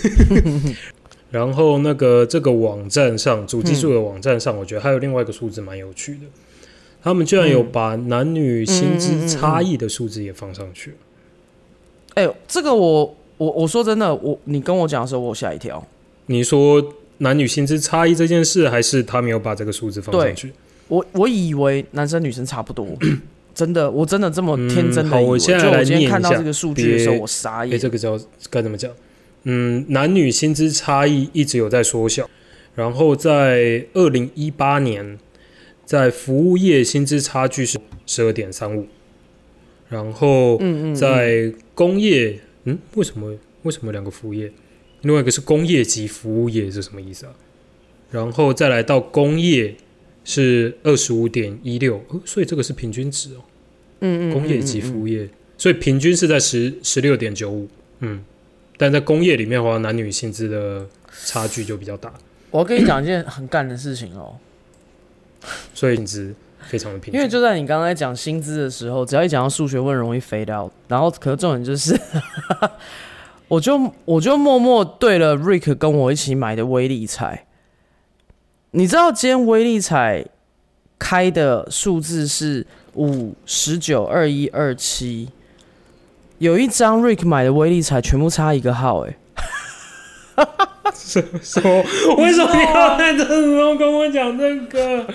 [1.32, 6.22] 然后那个这个网站上，主技术的网站上，我觉得还有另外一个数字蛮有趣的。
[7.04, 10.98] 他们居然有把男女薪资差异的数字也放上去了。
[12.16, 15.86] 哎、这个我我我说真的，我你跟我讲的时候，我吓一跳。
[16.28, 16.84] 你说
[17.20, 20.52] 男女薪资差异这件事，还是他没有把这个数字放上去？
[20.88, 22.88] 我我以为男生女生差不多，
[23.54, 25.30] 真的，我真的这么天真的以为。
[25.32, 27.80] 我现在来就我今天念一下看到这个数据的时候，别我傻哎、眼。
[27.80, 28.20] 这个叫
[28.50, 28.92] 该怎么讲？
[29.46, 32.30] 嗯，男女薪资差异一直有在缩小，
[32.76, 35.18] 然后在二零一八年，
[35.86, 38.88] 在服务业薪资差距是十二点三五，
[39.88, 40.60] 然后
[40.94, 44.52] 在工业，嗯，为什么为什么两个服务业？
[45.02, 47.34] 另外一个是工业及服务业是什么意思啊？
[48.12, 49.76] 然后再来到工业
[50.24, 53.44] 是二十五点一六，呃所以这个是平均值哦。
[54.02, 57.68] 嗯嗯，工业及服务业，所以平均是在十十六点九五，
[58.00, 58.24] 嗯，
[58.78, 60.86] 但在工业里面的话，男女薪资的
[61.26, 62.14] 差距就比较大，
[62.52, 64.36] 我要跟你讲一件很干的事情哦，
[65.74, 66.36] 所以薪资
[66.68, 67.14] 非常的平。
[67.14, 71.98] 因为就在你刚才讲薪资的时候，只要一讲到数学问容易 fade out，然后可是重点就是，
[73.48, 77.46] 我就我就默默对了 Rick 跟我一起买的威力彩，
[78.72, 80.26] 你知道今天威力彩
[80.98, 82.66] 开的数字是
[82.96, 85.30] 五十九二一二七，
[86.40, 89.16] 有一张 Rick 买的威力彩全部差一个号、欸，
[91.42, 91.62] 说
[92.18, 95.08] 为什么你要在这时候跟我讲这个？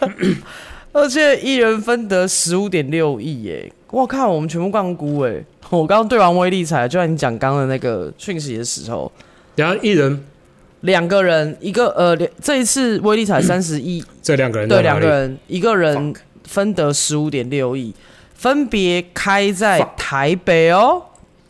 [0.92, 3.72] 而且一人分得十五点六亿耶！
[3.90, 5.42] 我靠，我们全部杠估哎！
[5.70, 9.10] 我刚刚对完威力彩，就像你讲刚刚的那个讯息的时候，
[9.54, 10.24] 然后一人？
[10.80, 16.12] 两个人，一个呃，两这一次威力彩三十亿，这两个人对，两个人，一个人
[16.44, 17.94] 分得十五点六亿，
[18.40, 21.02] 分别开在台北哦，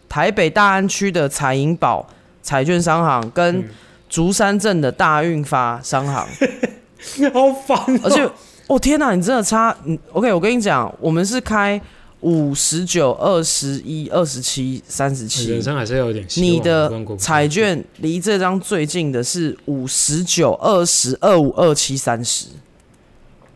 [0.09, 2.05] 台北大安区的彩银宝
[2.43, 3.64] 彩券商行跟嗯。
[4.09, 6.26] 竹山镇的大运发商行。
[7.32, 8.28] 好烦哦、而且，
[8.66, 11.80] 哦天哪，你真的差，嗯，OK，我跟你讲，我们是开
[12.22, 22.47] 五十九、二十一、二十七、三十人七，生还是要有点希望你的彩券离这张最近的是五十九、二十二、五、二七、三十，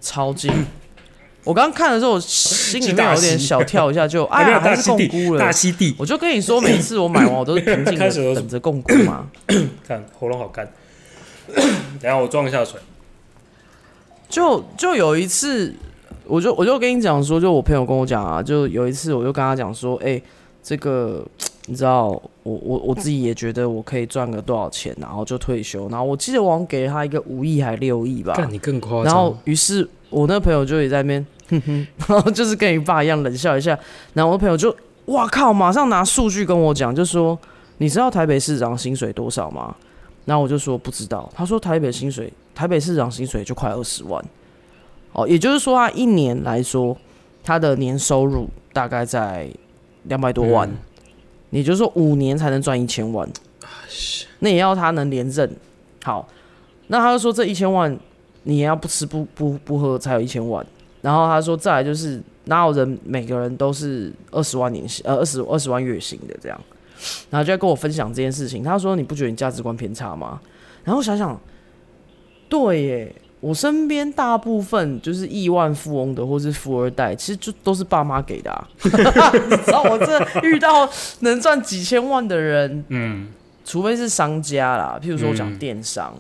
[0.01, 0.53] 超近。
[1.45, 5.39] 我刚刚看的时候，我心里面有点小跳一下，就 哎呀，还是共大溪地，估了。
[5.39, 9.27] 大溪地，我就跟你说，每次我买完，我都是平静 的等着共估嘛。
[9.87, 10.67] 看喉咙好干。
[11.55, 11.65] 等
[12.01, 12.81] 一下我装一下水。
[14.29, 15.75] 就就有一次，
[16.27, 20.21] 我就我就跟你讲说，就我朋友跟我讲啊，就有一次我就跟他讲说，哎、
[20.63, 21.25] 这个
[21.67, 22.09] 你知道，
[22.43, 29.05] 我我我自己也觉得我可以赚个多少钱，然后就退休，然后我记得我好像给了他一个五亿还六亿吧，干你更夸张。
[29.05, 33.79] 然后于是我那朋友就也在那边，哼哼， 然后就是跟你爸一样冷笑一下，
[34.13, 34.75] 然后我朋友就
[35.07, 37.39] 哇靠，马上拿数据跟我讲，就说
[37.79, 39.75] 你知道台北市长薪水多少吗？
[40.25, 44.25] 然后我就说不知道，他说台北薪水，台北市长薪水就快二十万，
[45.13, 46.97] 哦，也就是说他一年来说，
[47.43, 49.49] 他的年收入大概在
[50.05, 50.77] 两百多万，嗯。
[51.51, 53.29] 也就是说五年才能赚一千万，
[54.41, 55.49] 那也要他能连任。
[56.03, 56.27] 好，
[56.89, 57.97] 那他就说这一千万
[58.45, 60.65] 你也要不吃不不不喝才有一千万，
[61.03, 66.61] 然后他说再来就是哪有人每个人都是二十万年薪呃二十二十万月薪的这样，
[67.31, 70.41] 然后就在跟我分享这件事情，他说你不觉得你价值观偏差吗？
[70.85, 71.39] 然后想想，
[72.49, 78.69] 对耶，我身边大部分就是亿万富翁的或是富二代，其实就都是爸妈给的啊。
[78.85, 80.89] 你知道我这遇到
[81.21, 83.29] 能赚几千万的人，嗯，
[83.65, 85.59] 除非是商家啦，譬如说我讲嗯。
[85.59, 86.15] 电商，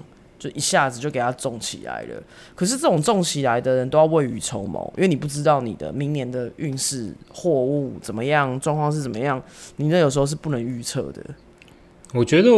[0.45, 2.23] 就一下子就给他种起来了。
[2.55, 9.43] 可是这种种起来的人都要未雨绸缪，因为你不知道你的明年的运势、货物怎么样，状况是怎么样，
[9.77, 11.25] 你那有时候是不能预测的。
[12.13, 12.51] 我觉得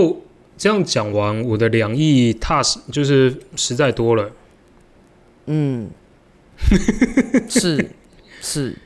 [0.59, 4.31] 这样讲完，我的两亿踏实就是实在多了。
[5.47, 5.89] 嗯，
[7.49, 7.91] 是
[8.43, 8.77] 是，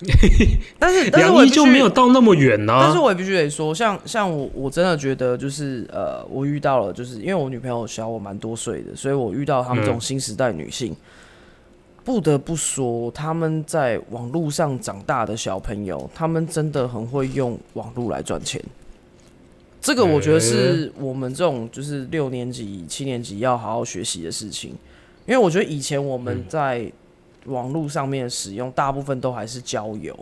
[0.78, 10.00] 但是但是我也必须没有到那么远啊、但是我也必须得说，像像我，我真的觉得就是呃，我遇到了，就是因为我女朋友小我蛮多岁的，所以我遇到他们这种嗯。
[10.00, 10.96] 新时代女性，
[12.04, 18.62] 不得不说，他们在网络上长大的小朋友，他们真的很会用网络来赚钱。
[19.82, 24.70] 这个我觉得是我们这种就是六年级、七年级要好好学习的事情，
[25.26, 26.44] 因为我觉得以前我们嗯。
[26.48, 26.90] 在
[27.46, 30.18] 网络上面使用，大部分都还是交友。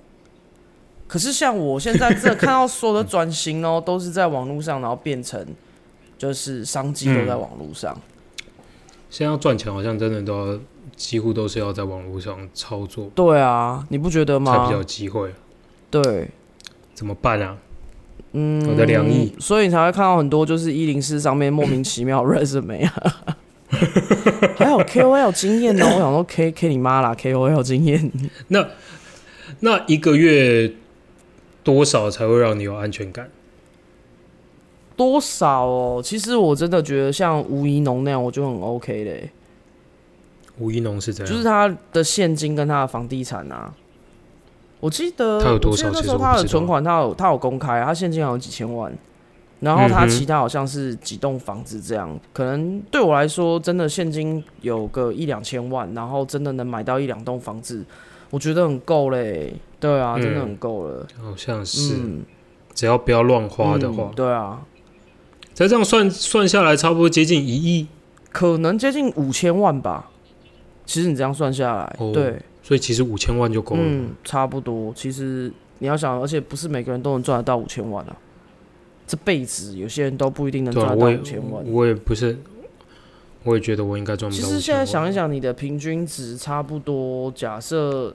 [1.07, 5.47] 可是像我现在这看到所有的转型哦，都是在网络上，然后变成
[6.19, 7.99] 就是商机都在网络上。
[9.09, 10.61] 现在要赚钱，好像真的都要
[10.95, 14.85] 几乎都是要在网络上操作对啊，你不觉得吗才比较有？
[14.85, 15.33] 机会。
[15.91, 16.31] 对，
[16.93, 17.57] 怎么办啊？
[18.33, 23.37] 嗯，我的两亿，所以你才会看到很多就是一零四上面莫名其妙 resume 啊。
[24.57, 28.11] 还有 KOL 经验呢，我想说 K K 你妈啦，KOL 经验。
[28.49, 28.67] 那
[29.61, 30.73] 那一个月
[31.63, 33.29] 多少才会让你有安全感？
[34.97, 36.03] 多少哦？
[36.03, 39.31] 其实我真的觉得像吴怡农那样，我就很 OK 嘞、
[40.59, 41.33] 吴怡农是怎样？
[41.33, 43.73] 就是他的现金跟他的房地产啊。
[44.81, 48.93] 我记得他有多少其他的存款，他有他有公开，他现金好像有几千万，
[49.61, 52.19] 然后他其他好像是几栋房子这样。
[52.33, 57.85] 可能对我来说，真的现金有个一两千万，然后真的能买到一两栋房子，
[58.31, 59.55] 我觉得很够嘞。
[59.81, 61.07] 对啊，嗯真的很够了。
[61.23, 62.23] 好像是，嗯，
[62.75, 64.63] 只要不要乱花的话嗯，对啊，
[65.55, 67.87] 再这样算算下来，差不多接近一亿。
[68.31, 70.11] 可能接近五千万吧。
[70.85, 73.83] 其实你这样算下来，哦对，所以其实五千万就够了。
[73.85, 74.93] 嗯，差不多。
[74.95, 78.17] 其实你要想，而且不是每个人都能赚得到五千万啊，
[79.09, 81.65] 这辈子有些人都不一定能赚到五千万。
[81.67, 82.39] 我也不是，
[83.43, 84.41] 我也觉得我应该赚不到。
[84.41, 88.15] 其实现在想一，想，你的平均值差不多，假设。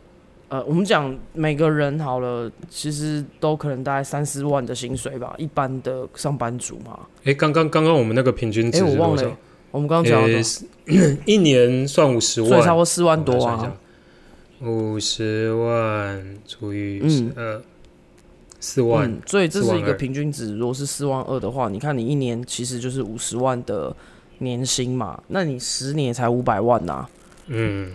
[0.49, 6.99] 呃，我们讲每个人好了，其实都可能大概三四万的薪水吧，一般的上班族嘛。
[7.23, 9.35] 哎，刚刚刚刚我们那个平均哎、值我忘了欸、？
[9.71, 10.29] 我们刚刚讲
[11.25, 13.75] 一年算五十万，所以差不多四万多啊。
[14.61, 17.61] 五十万除以嗯十二，
[18.63, 19.11] 四万。
[19.11, 20.55] 嗯，所以这是一4万二个平均值。
[20.55, 23.93] 如果是四万二的话，你看你一年其实就是五十万的
[24.37, 27.05] 年薪嘛，那你十年才五百万呐、
[27.47, 27.91] 嗯，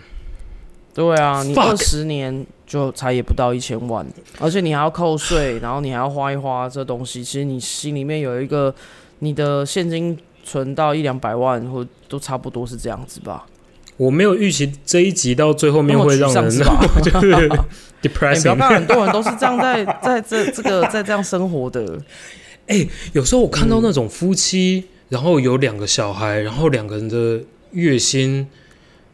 [0.93, 4.05] 对啊，你二十年就才也不到一千万，
[4.39, 8.73] 而且你还要扣税，然后你还要花一花这东西，其实你心里面有一个
[9.19, 13.47] 你的现金存到一两百万，或都差不多是这样子吧。
[13.99, 16.79] 我没有预期这一集到最后面会让人丧是吧？
[17.03, 17.41] 就是 哎、
[18.01, 18.55] 你不要 depressing。
[18.55, 21.99] 看，很多人都是这样在在这这个在这样生活的。
[23.11, 27.41] 有时候我看嗯到那种夫妻，然后有两个小孩，然后两个人的
[27.71, 28.47] 月薪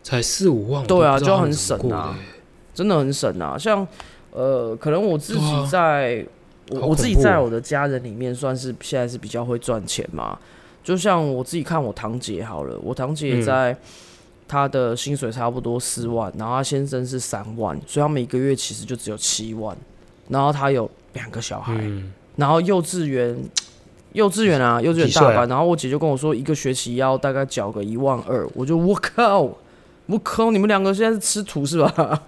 [0.03, 2.15] 才四五万，对啊就很省啊
[2.75, 3.57] 真的很省啊。
[3.57, 3.88] 像
[4.31, 6.23] 呃，可能我自己在、
[6.69, 10.38] 我我自己在我的家人里面算是现在是比较会赚钱嘛。
[10.83, 13.75] 就像我自己看我堂姐好了，我堂姐嗯
[14.47, 19.75] 在她的薪水差不多四万，然后他先生是三万，所以他每个月其实就只有七万。
[20.29, 23.37] 然后他有两个小孩，嗯，然后幼稚园，
[24.13, 29.41] 幼稚园啊，幼稚园大班，然后我姐就跟我说，一个学期要大概缴个一万二，我就我靠，
[30.07, 32.23] 我靠，你们两个现在是吃土是吧？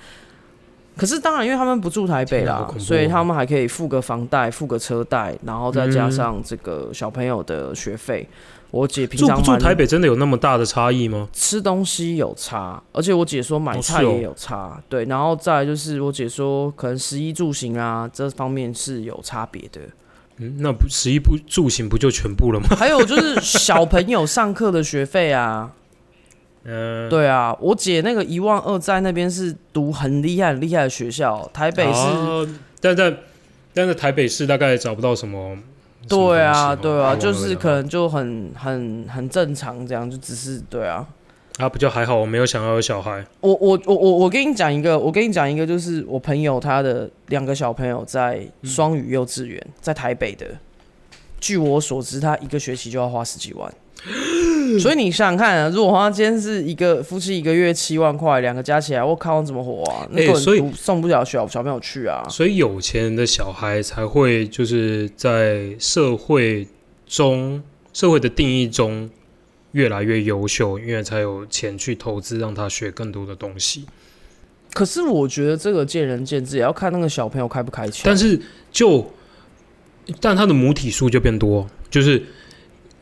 [0.96, 8.26] 可是当然，因为他们不住台北啦所以哦他们还可以付个房贷、付个车贷，然后再加嗯上这个小朋友的学费。
[8.70, 11.28] 我姐平住不住常蛮台北真的有那么大的差异吗？
[11.32, 19.80] 吃东西有差，而且我姐说买菜也有差，对，然后再来就是我姐说可能食衣住行啊这方面是有差别的。
[20.38, 22.66] 嗯，那不十一不住行不就全部了吗？
[22.76, 25.72] 还有就是小朋友上课的学费啊，
[26.64, 32.46] 嗯、 对啊，我姐那个一万二在那边是读很厉害很厉害的学校，台北是，哦
[32.80, 33.16] 但在
[33.72, 35.56] 但在台北市大概找不到什么。
[36.08, 41.06] 对啊对啊，哦就是可能就很很很正常这样，就只是对啊。
[41.58, 43.24] 啊，不就还好，我没有想要有小孩。
[43.40, 50.46] 我我我我我跟你讲一个，我跟你讲一个，就是我朋友他的两个小朋友在双语幼稚园，在台北的。
[51.40, 53.72] 据我所知，他一个学期就要花十几万。
[54.80, 60.06] 所以你想想看啊，如果他今天是一个夫妻一个月七万块，两个加起来，我靠，怎么活啊？
[60.10, 62.24] 那欸所以送不了小小朋友去啊。
[62.28, 66.66] 所以有钱人的小孩才会就是在社会
[67.06, 69.08] 中，社会的定义中
[69.72, 73.86] 越来越优秀，因为才有钱去投资，让他学更多的东西。
[74.72, 78.02] 可是我觉得这个见仁见智，也要看那个小朋友开不开窍。
[78.04, 78.38] 但是
[78.70, 79.10] 就，
[80.20, 82.22] 但他的母体数就变多，就是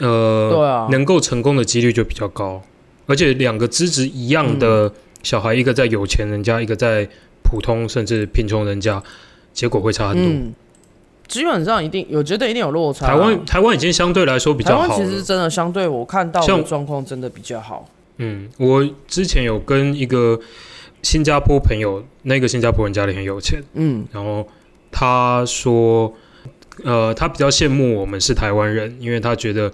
[0.04, 2.60] 呃，对啊能够成功的几率就比较高，
[3.06, 4.92] 而且两个资质一样的
[5.22, 7.08] 小孩，一个在有钱人家，一个在
[7.42, 9.02] 普通甚至贫穷人家，
[9.52, 10.26] 结果会差很多。
[10.26, 10.54] 嗯，
[11.26, 13.08] 基本上一定，我觉得一定有落差啊。
[13.08, 15.04] 台湾台湾已经相对来说比较好了。
[15.04, 17.88] 其实真的相对我看到的像状况真的比较好。
[18.18, 20.38] 嗯，我之前有跟一个
[21.02, 24.46] 新加坡朋友，那个新加坡人家里很有钱，嗯然后
[24.92, 26.12] 他说，
[26.82, 29.72] 呃，他比较羡慕我们是台湾人，因为他觉得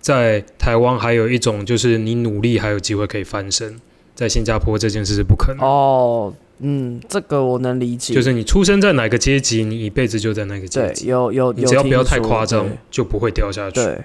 [0.00, 3.80] 在台湾还有一种就是你努力还有机会可以翻身，
[4.14, 5.64] 在新加坡这件事是不可能。
[5.64, 8.12] 哦，嗯，这个我能理解。
[8.12, 13.76] 就是你出生在哪个阶级，你一辈子就在那个阶，级，有有有，你只要不要太夸张，就不会掉下去。
[13.76, 13.98] 对。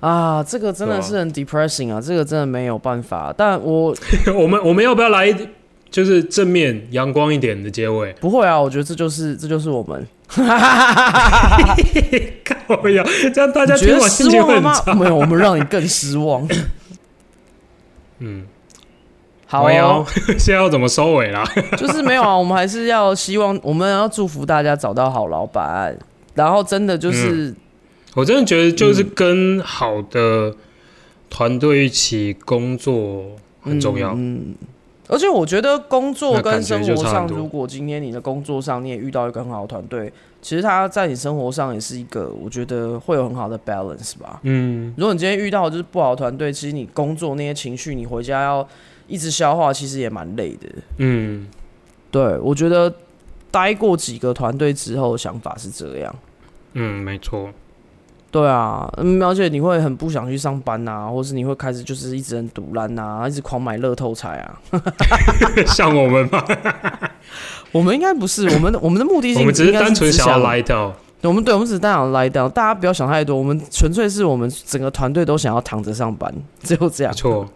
[0.00, 3.34] 啊，这个真的是很 depressing 啊，这个真的没有办法。
[3.36, 3.96] 但我
[4.36, 5.34] 我们我们要不要来
[5.90, 8.12] 就是正面阳光一点的结尾？
[8.20, 10.06] 不会啊，我觉得这就是这就是我们。
[12.44, 14.74] 靠呀，这样大家你觉得失望了吗？
[14.94, 16.46] 没有，我们让你更失望。
[18.18, 18.44] 嗯，
[19.46, 20.04] 好哦，
[20.38, 21.44] 现在要怎么收尾啦？
[21.76, 25.96] 就是没有啊，我们还是要希望，我们要祝福大家找到好老板，
[26.34, 27.54] 然后真的就是
[28.14, 30.54] 我真的觉得就是跟好的
[31.30, 33.26] 团队一起工作
[33.60, 34.12] 很重要。
[34.16, 34.54] 嗯，
[35.08, 44.40] 而且我觉得工作跟生活上，如果今天你的工作上你也遇到一个很好的团队，其实他在你生活上也是一个，我觉得会有很好的 balance 吧。
[44.42, 48.66] 嗯，如果你今天遇到的就是不好的团队，其实你工作那些情绪，你回家要
[49.06, 50.68] 一直消化，其实也蛮累的。
[50.98, 51.46] 嗯，
[52.10, 52.92] 对我觉得
[53.50, 56.14] 待过几个团队之后，想法是这样。
[56.72, 57.50] 嗯，没错。
[58.36, 64.60] 对啊，嗯，而且你会很不想去上班呐、或是你会开始就是一直很堵烂呐，一直狂买乐透彩啊。
[65.66, 66.44] 像我们吗，
[67.72, 76.30] 我们应该不是，我们的我们的目的性我们只是单纯想要来到，我们对，我们只是单想来到，大家不要想太多，我们纯粹是我们整个团队都想要躺着上班，
[76.62, 77.12] 只有这样。
[77.14, 77.48] 错。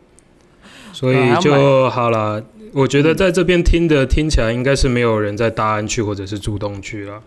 [0.94, 2.42] 所以就好了。
[2.72, 7.20] 我觉得在这边听的听起来应该是没有人在大安区或者是主动区了。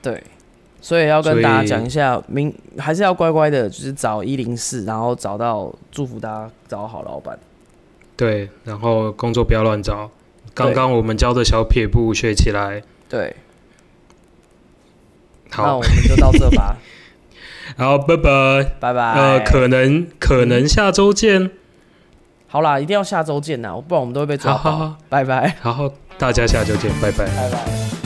[0.00, 0.22] 对，
[0.80, 7.38] 所以要跟大家讲一下，明还是要乖乖的，就是找一零四，然后找到祝福大家找好老板。
[8.16, 10.10] 对，然后工作不要乱找。
[10.52, 12.82] 刚刚我们教的小撇步学起来。
[13.08, 13.36] 对，
[15.50, 16.76] 好那我，们就到这吧，
[17.78, 18.62] 好，拜拜。
[18.80, 19.12] 拜拜。
[19.14, 21.50] 呃，可能可能下周见。
[22.46, 24.58] 好啦，一定要下周见呐，不然我们都会被抓包。
[24.58, 27.24] 好好好，拜拜，好，大家下周见，拜拜。
[27.26, 27.99] 拜拜。